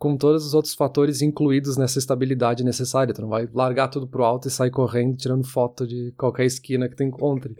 [0.00, 3.12] com todos os outros fatores incluídos nessa estabilidade necessária.
[3.12, 6.88] Tu não vai largar tudo pro alto e sair correndo tirando foto de qualquer esquina
[6.88, 7.54] que tu encontre.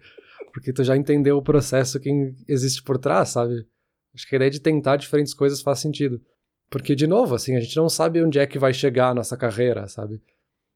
[0.50, 3.66] Porque tu já entendeu o processo que existe por trás, sabe?
[4.14, 6.18] Acho que a ideia de tentar diferentes coisas faz sentido.
[6.70, 9.36] Porque, de novo, assim, a gente não sabe onde é que vai chegar a nossa
[9.36, 10.22] carreira, sabe?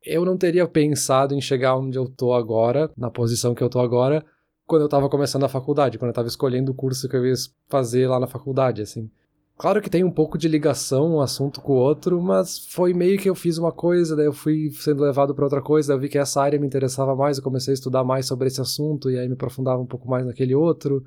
[0.04, 3.80] Eu não teria pensado em chegar onde eu tô agora, na posição que eu tô
[3.80, 4.22] agora,
[4.66, 7.34] quando eu tava começando a faculdade, quando eu tava escolhendo o curso que eu ia
[7.70, 9.10] fazer lá na faculdade, assim.
[9.56, 13.18] Claro que tem um pouco de ligação um assunto com o outro, mas foi meio
[13.18, 16.00] que eu fiz uma coisa, daí eu fui sendo levado para outra coisa, daí eu
[16.00, 19.10] vi que essa área me interessava mais, eu comecei a estudar mais sobre esse assunto
[19.10, 21.04] e aí me aprofundava um pouco mais naquele outro.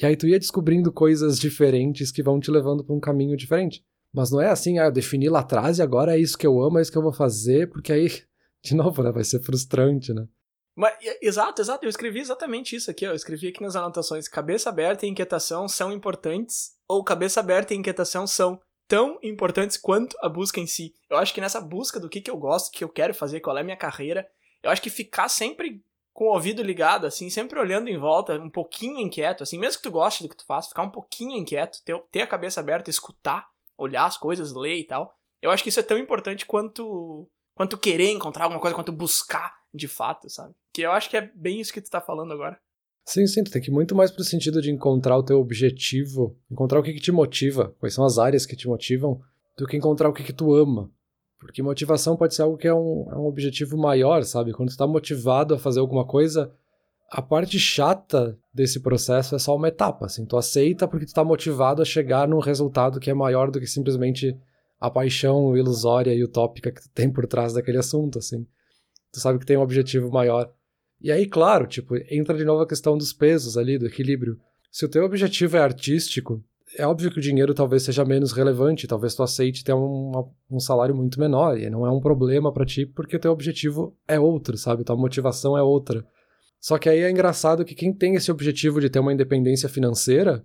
[0.00, 3.84] E aí tu ia descobrindo coisas diferentes que vão te levando para um caminho diferente.
[4.12, 6.60] Mas não é assim, ah, eu defini lá atrás e agora é isso que eu
[6.60, 8.08] amo, é isso que eu vou fazer, porque aí,
[8.64, 10.26] de novo, né, vai ser frustrante, né?
[10.74, 11.84] Mas, exato, exato.
[11.84, 13.06] Eu escrevi exatamente isso aqui.
[13.06, 13.10] Ó.
[13.10, 17.76] Eu escrevi aqui nas anotações: cabeça aberta e inquietação são importantes, ou cabeça aberta e
[17.76, 20.92] inquietação são tão importantes quanto a busca em si.
[21.08, 23.56] Eu acho que nessa busca do que, que eu gosto, que eu quero fazer, qual
[23.56, 24.28] é a minha carreira,
[24.60, 28.50] eu acho que ficar sempre com o ouvido ligado, assim, sempre olhando em volta, um
[28.50, 31.78] pouquinho inquieto, assim, mesmo que tu goste do que tu faz, ficar um pouquinho inquieto,
[31.84, 35.16] ter, ter a cabeça aberta, escutar, olhar as coisas, ler e tal.
[35.40, 39.54] Eu acho que isso é tão importante quanto quanto querer encontrar alguma coisa, quanto buscar
[39.72, 40.54] de fato, sabe?
[40.72, 42.60] Que eu acho que é bem isso que tu tá falando agora.
[43.10, 46.36] Sim, sim, tu tem que ir muito mais pro sentido de encontrar o teu objetivo,
[46.48, 49.20] encontrar o que, que te motiva, quais são as áreas que te motivam,
[49.58, 50.88] do que encontrar o que, que tu ama.
[51.36, 54.52] Porque motivação pode ser algo que é um, é um objetivo maior, sabe?
[54.52, 56.52] Quando tu tá motivado a fazer alguma coisa,
[57.10, 60.24] a parte chata desse processo é só uma etapa, assim.
[60.24, 63.66] Tu aceita porque tu tá motivado a chegar num resultado que é maior do que
[63.66, 64.38] simplesmente
[64.78, 68.46] a paixão ilusória e utópica que tu tem por trás daquele assunto, assim
[69.12, 70.50] tu sabe que tem um objetivo maior.
[71.00, 74.38] E aí, claro, tipo, entra de novo a questão dos pesos ali, do equilíbrio.
[74.70, 76.44] Se o teu objetivo é artístico,
[76.76, 80.12] é óbvio que o dinheiro talvez seja menos relevante, talvez tu aceite ter um,
[80.50, 83.96] um salário muito menor, e não é um problema para ti, porque o teu objetivo
[84.06, 84.84] é outro, sabe?
[84.84, 86.04] Tua motivação é outra.
[86.60, 90.44] Só que aí é engraçado que quem tem esse objetivo de ter uma independência financeira,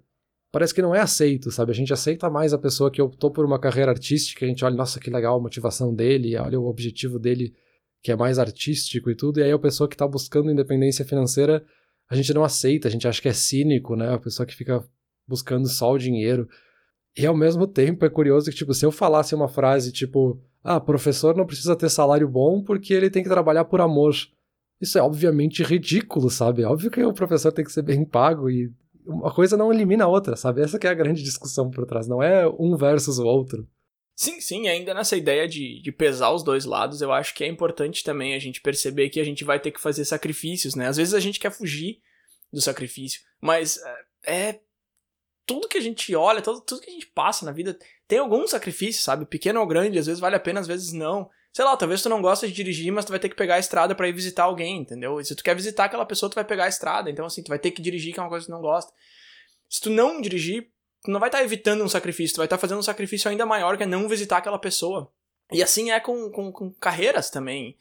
[0.51, 1.71] parece que não é aceito, sabe?
[1.71, 4.75] A gente aceita mais a pessoa que optou por uma carreira artística, a gente olha,
[4.75, 7.53] nossa, que legal a motivação dele, olha o objetivo dele
[8.05, 11.65] que é mais artístico e tudo, e aí a pessoa que está buscando independência financeira,
[12.07, 14.13] a gente não aceita, a gente acha que é cínico, né?
[14.13, 14.87] A pessoa que fica
[15.27, 16.47] buscando só o dinheiro.
[17.17, 20.79] E ao mesmo tempo é curioso que, tipo, se eu falasse uma frase tipo, ah,
[20.79, 24.13] professor não precisa ter salário bom porque ele tem que trabalhar por amor.
[24.79, 26.61] Isso é obviamente ridículo, sabe?
[26.61, 28.71] É óbvio que o professor tem que ser bem pago e
[29.03, 30.61] uma coisa não elimina a outra, sabe?
[30.61, 33.67] Essa é a grande discussão por trás, não é um versus o outro.
[34.15, 37.47] Sim, sim, ainda nessa ideia de, de pesar os dois lados, eu acho que é
[37.47, 40.87] importante também a gente perceber que a gente vai ter que fazer sacrifícios, né?
[40.87, 42.01] Às vezes a gente quer fugir
[42.51, 43.77] do sacrifício, mas
[44.25, 44.59] é, é
[45.45, 48.47] tudo que a gente olha, tudo, tudo que a gente passa na vida tem algum
[48.47, 49.25] sacrifício, sabe?
[49.25, 51.29] Pequeno ou grande, às vezes vale a pena, às vezes não.
[51.51, 53.59] Sei lá, talvez tu não gosta de dirigir, mas tu vai ter que pegar a
[53.59, 55.19] estrada para ir visitar alguém, entendeu?
[55.19, 57.49] E se tu quer visitar aquela pessoa, tu vai pegar a estrada, então assim, tu
[57.49, 58.93] vai ter que dirigir, que é uma coisa que tu não gosta.
[59.69, 60.69] Se tu não dirigir,
[61.07, 63.45] não vai estar tá evitando um sacrifício, tu vai estar tá fazendo um sacrifício ainda
[63.45, 65.11] maior que é não visitar aquela pessoa.
[65.51, 67.77] E assim é com, com, com carreiras também.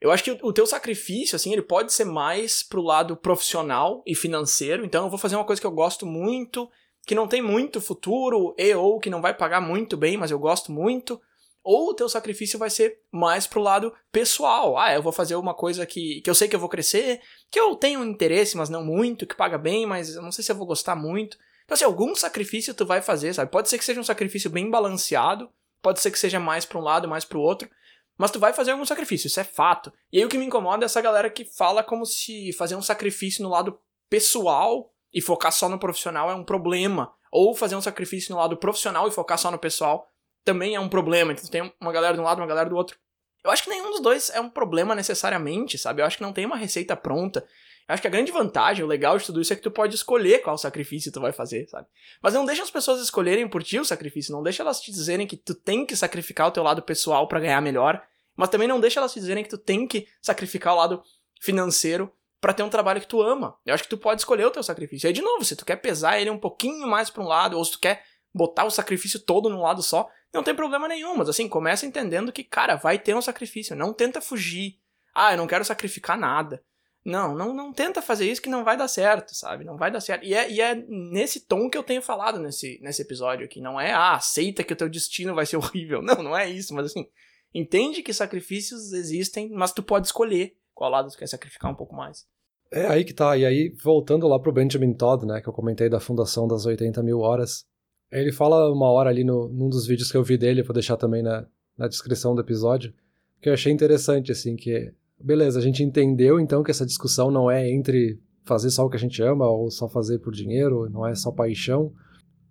[0.00, 4.14] Eu acho que o teu sacrifício, assim, ele pode ser mais pro lado profissional e
[4.14, 4.84] financeiro.
[4.84, 6.70] Então, eu vou fazer uma coisa que eu gosto muito,
[7.06, 10.38] que não tem muito futuro, e ou que não vai pagar muito bem, mas eu
[10.38, 11.20] gosto muito.
[11.62, 14.78] Ou o teu sacrifício vai ser mais pro lado pessoal.
[14.78, 17.60] Ah, eu vou fazer uma coisa que, que eu sei que eu vou crescer, que
[17.60, 20.56] eu tenho interesse, mas não muito, que paga bem, mas eu não sei se eu
[20.56, 21.36] vou gostar muito.
[21.70, 23.48] Então, assim, algum sacrifício tu vai fazer, sabe?
[23.48, 25.48] Pode ser que seja um sacrifício bem balanceado,
[25.80, 27.70] pode ser que seja mais para um lado, mais para o outro,
[28.18, 29.92] mas tu vai fazer algum sacrifício, isso é fato.
[30.12, 32.82] E aí o que me incomoda é essa galera que fala como se fazer um
[32.82, 37.80] sacrifício no lado pessoal e focar só no profissional é um problema, ou fazer um
[37.80, 40.08] sacrifício no lado profissional e focar só no pessoal
[40.44, 41.30] também é um problema.
[41.30, 42.98] Então tem uma galera de um lado, uma galera do outro.
[43.44, 46.02] Eu acho que nenhum dos dois é um problema necessariamente, sabe?
[46.02, 47.46] Eu acho que não tem uma receita pronta.
[47.90, 50.42] Acho que a grande vantagem, o legal de tudo isso é que tu pode escolher
[50.42, 51.88] qual sacrifício tu vai fazer, sabe?
[52.22, 55.26] Mas não deixa as pessoas escolherem por ti o sacrifício, não deixa elas te dizerem
[55.26, 58.00] que tu tem que sacrificar o teu lado pessoal para ganhar melhor,
[58.36, 61.02] mas também não deixa elas te dizerem que tu tem que sacrificar o lado
[61.40, 63.56] financeiro para ter um trabalho que tu ama.
[63.66, 65.06] Eu acho que tu pode escolher o teu sacrifício.
[65.06, 67.64] Aí de novo, se tu quer pesar ele um pouquinho mais para um lado ou
[67.64, 71.28] se tu quer botar o sacrifício todo num lado só, não tem problema nenhum, mas
[71.28, 74.78] assim, começa entendendo que, cara, vai ter um sacrifício, não tenta fugir.
[75.12, 76.62] Ah, eu não quero sacrificar nada.
[77.04, 79.64] Não, não, não tenta fazer isso que não vai dar certo, sabe?
[79.64, 80.24] Não vai dar certo.
[80.24, 83.60] E é, e é nesse tom que eu tenho falado nesse, nesse episódio aqui.
[83.60, 86.02] Não é, ah, aceita que o teu destino vai ser horrível.
[86.02, 87.06] Não, não é isso, mas assim,
[87.54, 91.94] entende que sacrifícios existem, mas tu pode escolher qual lado tu quer sacrificar um pouco
[91.94, 92.26] mais.
[92.70, 93.36] É aí que tá.
[93.36, 97.02] E aí, voltando lá pro Benjamin Todd, né, que eu comentei da fundação das 80
[97.02, 97.64] mil horas,
[98.12, 100.96] ele fala uma hora ali no, num dos vídeos que eu vi dele, vou deixar
[100.96, 101.46] também na,
[101.76, 102.92] na descrição do episódio,
[103.40, 104.92] que eu achei interessante, assim, que,
[105.22, 108.96] beleza, a gente entendeu então que essa discussão não é entre fazer só o que
[108.96, 111.92] a gente ama ou só fazer por dinheiro, não é só paixão,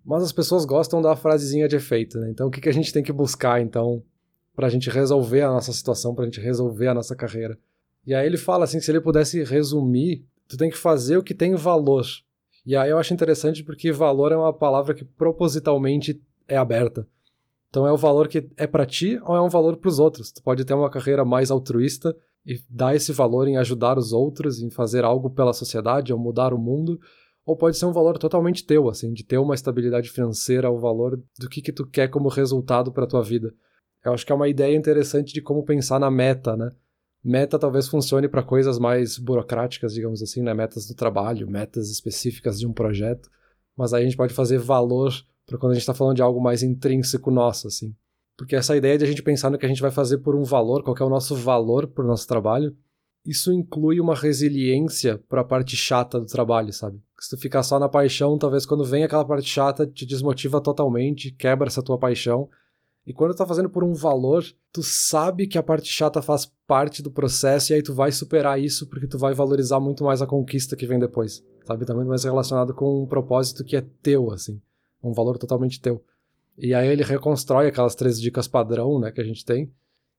[0.06, 2.30] mas as pessoas gostam da frasezinha de efeito, né?
[2.30, 4.04] Então o que, que a gente tem que buscar, então,
[4.56, 7.58] pra gente resolver a nossa situação, pra gente resolver a nossa carreira?
[8.06, 11.34] E aí ele fala assim, se ele pudesse resumir, tu tem que fazer o que
[11.34, 12.06] tem valor,
[12.66, 17.08] e aí eu acho interessante porque valor é uma palavra que propositalmente é aberta.
[17.70, 20.32] Então é o valor que é para ti ou é um valor para os outros.
[20.32, 22.16] Tu pode ter uma carreira mais altruísta
[22.46, 26.54] e dar esse valor em ajudar os outros, em fazer algo pela sociedade ou mudar
[26.54, 27.00] o mundo,
[27.46, 31.22] ou pode ser um valor totalmente teu, assim, de ter uma estabilidade financeira, o valor
[31.40, 33.54] do que que tu quer como resultado para tua vida.
[34.06, 36.72] Eu acho que é uma ideia interessante de como pensar na meta, né?
[37.24, 40.54] Meta talvez funcione para coisas mais burocráticas, digamos assim, né?
[40.54, 43.30] Metas do trabalho, metas específicas de um projeto.
[43.76, 45.12] Mas aí a gente pode fazer valor
[45.46, 47.94] para quando a gente está falando de algo mais intrínseco nosso, assim.
[48.40, 50.44] Porque essa ideia de a gente pensar no que a gente vai fazer por um
[50.44, 52.74] valor, qual é o nosso valor para o nosso trabalho,
[53.26, 57.02] isso inclui uma resiliência para a parte chata do trabalho, sabe?
[57.20, 61.32] Se tu ficar só na paixão, talvez quando vem aquela parte chata te desmotiva totalmente,
[61.32, 62.48] quebra essa tua paixão
[63.06, 66.50] e quando tu tá fazendo por um valor, tu sabe que a parte chata faz
[66.66, 70.22] parte do processo e aí tu vai superar isso porque tu vai valorizar muito mais
[70.22, 71.44] a conquista que vem depois.
[71.66, 71.86] Sabe?
[71.86, 74.62] Tá mais relacionado com um propósito que é teu, assim.
[75.04, 76.02] Um valor totalmente teu.
[76.60, 79.72] E aí ele reconstrói aquelas três dicas padrão, né, que a gente tem.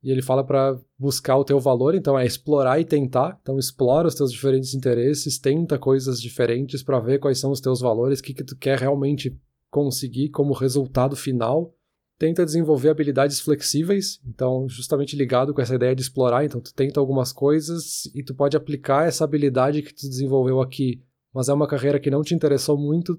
[0.03, 3.38] E ele fala para buscar o teu valor, então é explorar e tentar.
[3.43, 7.80] Então explora os teus diferentes interesses, tenta coisas diferentes para ver quais são os teus
[7.80, 9.38] valores, o que que tu quer realmente
[9.70, 11.74] conseguir como resultado final
[12.20, 17.01] tenta desenvolver habilidades flexíveis, então justamente ligado com essa ideia de explorar, então tu tenta
[17.01, 21.66] algumas coisas e tu pode aplicar essa habilidade que tu desenvolveu aqui, mas é uma
[21.66, 23.18] carreira que não te interessou muito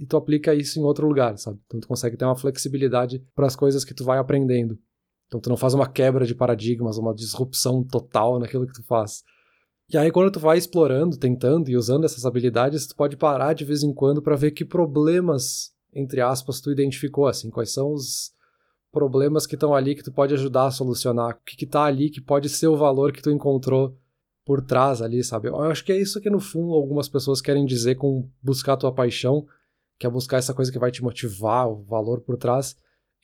[0.00, 1.60] e tu aplica isso em outro lugar, sabe?
[1.66, 4.78] Então tu consegue ter uma flexibilidade para as coisas que tu vai aprendendo.
[5.26, 9.22] Então tu não faz uma quebra de paradigmas, uma disrupção total naquilo que tu faz.
[9.92, 13.64] E aí quando tu vai explorando, tentando e usando essas habilidades, tu pode parar de
[13.64, 18.32] vez em quando para ver que problemas entre aspas tu identificou assim, quais são os
[18.92, 22.08] problemas que estão ali que tu pode ajudar a solucionar, o que que tá ali
[22.08, 23.96] que pode ser o valor que tu encontrou
[24.44, 25.48] por trás ali, sabe?
[25.48, 28.92] Eu acho que é isso que no fundo algumas pessoas querem dizer com buscar tua
[28.92, 29.46] paixão,
[30.00, 32.74] que é buscar essa coisa que vai te motivar, o valor por trás,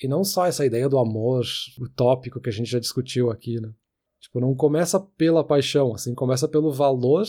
[0.01, 1.43] e não só essa ideia do amor
[1.81, 3.73] utópico que a gente já discutiu aqui, né?
[4.21, 7.25] Tipo, não começa pela paixão, assim, começa pelo valor,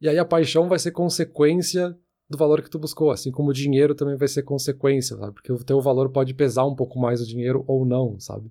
[0.00, 1.94] e aí a paixão vai ser consequência
[2.28, 5.34] do valor que tu buscou, assim como o dinheiro também vai ser consequência, sabe?
[5.34, 8.50] Porque o teu valor pode pesar um pouco mais o dinheiro ou não, sabe?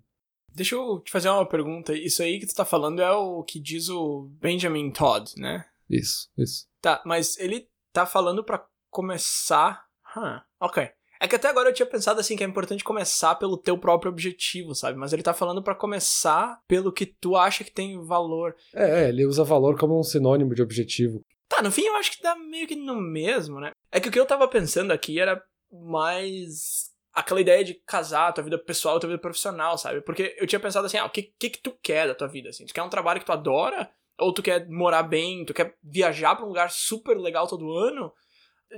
[0.54, 1.94] Deixa eu te fazer uma pergunta.
[1.94, 5.66] Isso aí que tu tá falando é o que diz o Benjamin Todd, né?
[5.90, 6.68] Isso, isso.
[6.82, 9.85] Tá, mas ele tá falando para começar.
[10.16, 10.90] Huh, ok.
[11.20, 14.12] É que até agora eu tinha pensado assim que é importante começar pelo teu próprio
[14.12, 14.98] objetivo, sabe?
[14.98, 18.56] Mas ele tá falando para começar pelo que tu acha que tem valor.
[18.74, 21.22] É, é, ele usa valor como um sinônimo de objetivo.
[21.48, 23.72] Tá, no fim eu acho que dá meio que no mesmo, né?
[23.92, 25.42] É que o que eu tava pensando aqui era
[25.72, 30.02] mais aquela ideia de casar, tua vida pessoal, tua vida profissional, sabe?
[30.02, 32.50] Porque eu tinha pensado assim, ah, o que, que, que tu quer da tua vida,
[32.50, 32.66] assim?
[32.66, 33.90] Tu quer um trabalho que tu adora?
[34.20, 38.12] Ou tu quer morar bem, tu quer viajar pra um lugar super legal todo ano?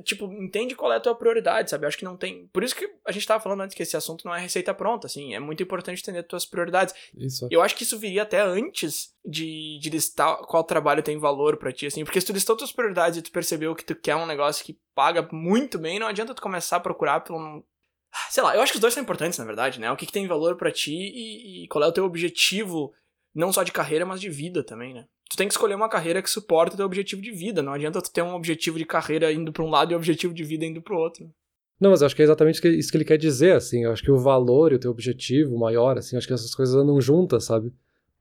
[0.04, 1.86] Tipo, entende qual é a tua prioridade, sabe?
[1.86, 2.48] Eu acho que não tem.
[2.48, 5.08] Por isso que a gente tava falando antes que esse assunto não é receita pronta,
[5.08, 5.34] assim.
[5.34, 6.94] É muito importante entender tuas prioridades.
[7.16, 7.48] Isso.
[7.50, 11.72] Eu acho que isso viria até antes de, de listar qual trabalho tem valor para
[11.72, 12.04] ti, assim.
[12.04, 14.78] Porque se tu listou tuas prioridades e tu percebeu que tu quer um negócio que
[14.94, 17.66] paga muito bem, não adianta tu começar a procurar pelo.
[18.30, 19.92] Sei lá, eu acho que os dois são importantes, na verdade, né?
[19.92, 22.94] O que, que tem valor para ti e, e qual é o teu objetivo,
[23.34, 25.08] não só de carreira, mas de vida também, né?
[25.30, 27.62] Tu tem que escolher uma carreira que suporta o teu objetivo de vida.
[27.62, 30.34] Não adianta tu ter um objetivo de carreira indo para um lado e um objetivo
[30.34, 31.30] de vida indo para o outro.
[31.80, 33.84] Não, mas eu acho que é exatamente isso que ele quer dizer, assim.
[33.84, 36.76] Eu acho que o valor e o teu objetivo maior, assim, acho que essas coisas
[36.76, 37.72] andam juntas, sabe?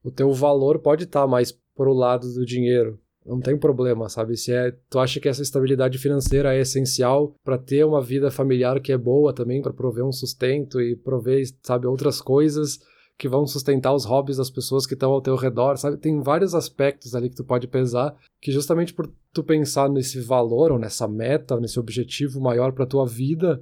[0.03, 2.99] O teu valor pode estar tá mais pro lado do dinheiro.
[3.25, 4.37] Não tem problema, sabe?
[4.37, 8.79] Se é, tu acha que essa estabilidade financeira é essencial para ter uma vida familiar
[8.79, 12.79] que é boa também, para prover um sustento e prover, sabe, outras coisas
[13.17, 15.97] que vão sustentar os hobbies das pessoas que estão ao teu redor, sabe?
[15.97, 20.71] Tem vários aspectos ali que tu pode pesar, que justamente por tu pensar nesse valor
[20.71, 23.61] ou nessa meta, ou nesse objetivo maior para tua vida,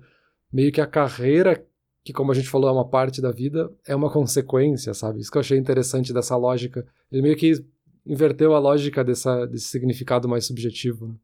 [0.51, 1.65] meio que a carreira,
[2.03, 5.21] que como a gente falou é uma parte da vida, é uma consequência, sabe?
[5.21, 6.85] Isso que eu achei interessante dessa lógica.
[7.09, 7.53] Ele meio que
[8.05, 11.07] inverteu a lógica dessa, desse significado mais subjetivo.
[11.07, 11.15] Né?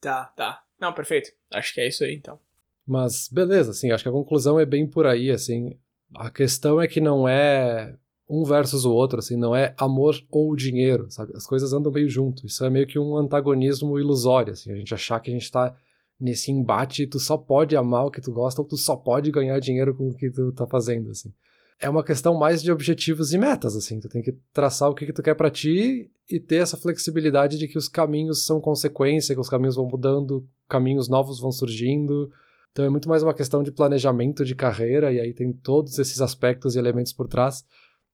[0.00, 0.62] Tá, tá.
[0.80, 1.30] Não, perfeito.
[1.52, 2.38] Acho que é isso aí, então.
[2.86, 5.76] Mas beleza, assim, acho que a conclusão é bem por aí, assim.
[6.14, 7.94] A questão é que não é
[8.28, 11.32] um versus o outro, assim, não é amor ou dinheiro, sabe?
[11.34, 12.46] As coisas andam meio junto.
[12.46, 15.74] Isso é meio que um antagonismo ilusório, assim, a gente achar que a gente tá
[16.20, 19.30] nesse embate e tu só pode amar o que tu gosta ou tu só pode
[19.32, 21.32] ganhar dinheiro com o que tu tá fazendo, assim.
[21.80, 25.06] É uma questão mais de objetivos e metas, assim, tu tem que traçar o que,
[25.06, 29.34] que tu quer para ti e ter essa flexibilidade de que os caminhos são consequência,
[29.34, 32.30] que os caminhos vão mudando, caminhos novos vão surgindo,
[32.72, 36.20] então é muito mais uma questão de planejamento de carreira, e aí tem todos esses
[36.20, 37.64] aspectos e elementos por trás,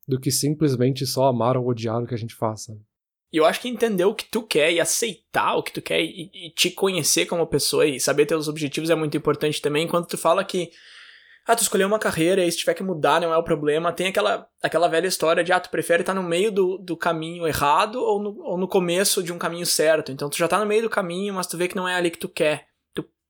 [0.08, 2.72] do que simplesmente só amar ou odiar o que a gente faça.
[3.32, 6.00] E eu acho que entender o que tu quer e aceitar o que tu quer
[6.00, 9.86] e, e, te conhecer como pessoa e saber teus objetivos é muito importante também.
[9.86, 10.70] Quando tu fala que,
[11.44, 14.06] ah, tu escolheu uma carreira e se tiver que mudar não é o problema, tem
[14.06, 17.96] aquela, aquela velha história de, ah, tu prefere estar no meio do, do caminho errado
[17.96, 20.12] ou no, ou no começo de um caminho certo.
[20.12, 22.10] Então tu já tá no meio do caminho, mas tu vê que não é ali
[22.12, 22.68] que tu quer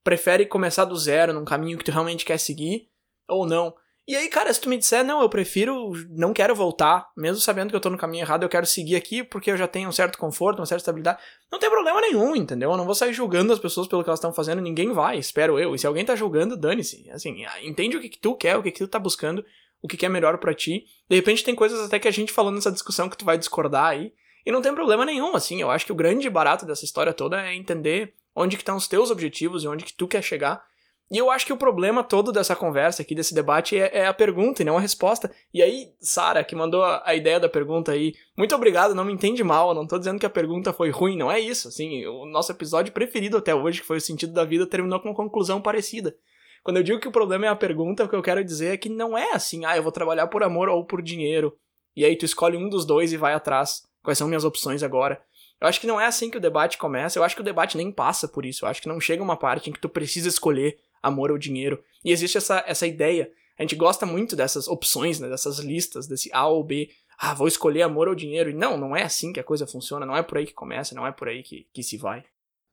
[0.07, 2.87] prefere começar do zero num caminho que tu realmente quer seguir
[3.27, 3.75] ou não.
[4.07, 7.71] E aí, cara, se tu me disser, não, eu prefiro, não quero voltar, mesmo sabendo
[7.71, 9.91] que eu tô no caminho errado, eu quero seguir aqui porque eu já tenho um
[9.91, 11.19] certo conforto, uma certa estabilidade,
[11.51, 12.71] não tem problema nenhum, entendeu?
[12.71, 15.59] Eu não vou sair julgando as pessoas pelo que elas estão fazendo, ninguém vai, espero
[15.59, 15.75] eu.
[15.75, 17.09] E se alguém tá julgando, dane-se.
[17.09, 19.43] Assim, entende o que, que tu quer, o que, que tu tá buscando,
[19.81, 20.85] o que, que é melhor para ti.
[21.09, 23.87] De repente tem coisas até que a gente falando nessa discussão que tu vai discordar
[23.87, 24.13] aí,
[24.45, 27.45] e não tem problema nenhum, assim, eu acho que o grande barato dessa história toda
[27.45, 30.63] é entender onde que estão os teus objetivos e onde que tu quer chegar.
[31.09, 34.13] E eu acho que o problema todo dessa conversa aqui, desse debate, é, é a
[34.13, 35.31] pergunta e não a resposta.
[35.53, 39.13] E aí, Sara, que mandou a, a, ideia da pergunta aí, muito obrigado, não me
[39.13, 41.69] entende mal, não tô dizendo que a pergunta foi ruim, não é isso.
[41.69, 45.07] Assim, o nosso episódio preferido até hoje, que foi o sentido da vida, terminou com
[45.07, 46.15] uma conclusão parecida.
[46.61, 48.77] Quando eu digo que o problema é a pergunta, o que eu quero dizer é
[48.77, 51.57] que não é assim, ah, eu vou trabalhar por amor ou por dinheiro.
[51.95, 53.87] E aí tu escolhe um dos dois e vai atrás.
[54.03, 55.21] Quais são minhas opções agora?
[55.59, 57.77] Eu acho que não é assim que o debate começa, eu acho que o debate
[57.77, 58.65] nem passa por isso.
[58.65, 61.83] Eu acho que não chega uma parte em que tu precisa escolher amor ou dinheiro.
[62.03, 63.31] E existe essa, essa ideia.
[63.57, 66.89] A gente gosta muito dessas opções, né, dessas listas, desse A ou B.
[67.17, 68.51] Ah, vou escolher amor ou dinheiro.
[68.51, 70.93] E não, não é assim que a coisa funciona, não é por aí que começa,
[70.93, 72.23] não é por aí que, que se vai.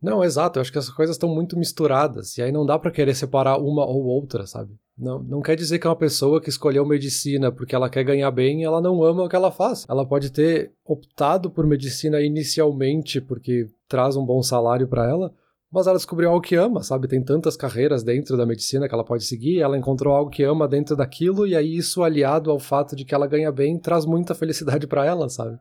[0.04, 0.58] Não, exato.
[0.58, 2.36] Eu acho que essas coisas estão muito misturadas.
[2.36, 4.74] E aí não dá para querer separar uma ou outra, sabe?
[4.98, 8.62] Não, não quer dizer que uma pessoa que escolheu medicina porque ela quer ganhar bem,
[8.62, 9.86] ela não ama o que ela faz.
[9.88, 15.32] Ela pode ter optado por medicina inicialmente porque traz um bom salário para ela,
[15.72, 17.08] mas ela descobriu algo que ama, sabe?
[17.08, 20.68] Tem tantas carreiras dentro da medicina que ela pode seguir, ela encontrou algo que ama
[20.68, 24.34] dentro daquilo e aí isso aliado ao fato de que ela ganha bem traz muita
[24.34, 25.58] felicidade para ela, sabe?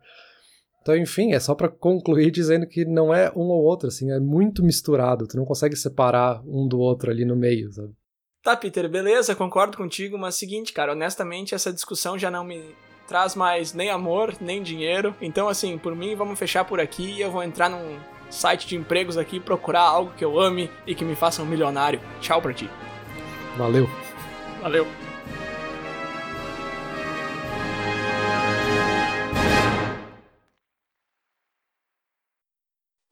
[0.84, 4.20] Então, enfim, é só para concluir dizendo que não é um ou outro, assim, é
[4.20, 7.94] muito misturado, tu não consegue separar um do outro ali no meio, sabe?
[8.44, 12.76] Tá, Peter, beleza, concordo contigo, mas seguinte, cara, honestamente essa discussão já não me
[13.08, 15.16] traz mais nem amor, nem dinheiro.
[15.22, 17.98] Então, assim, por mim, vamos fechar por aqui e eu vou entrar num
[18.30, 22.02] site de empregos aqui procurar algo que eu ame e que me faça um milionário.
[22.20, 22.70] Tchau pra ti.
[23.58, 23.88] Valeu.
[24.62, 24.86] Valeu.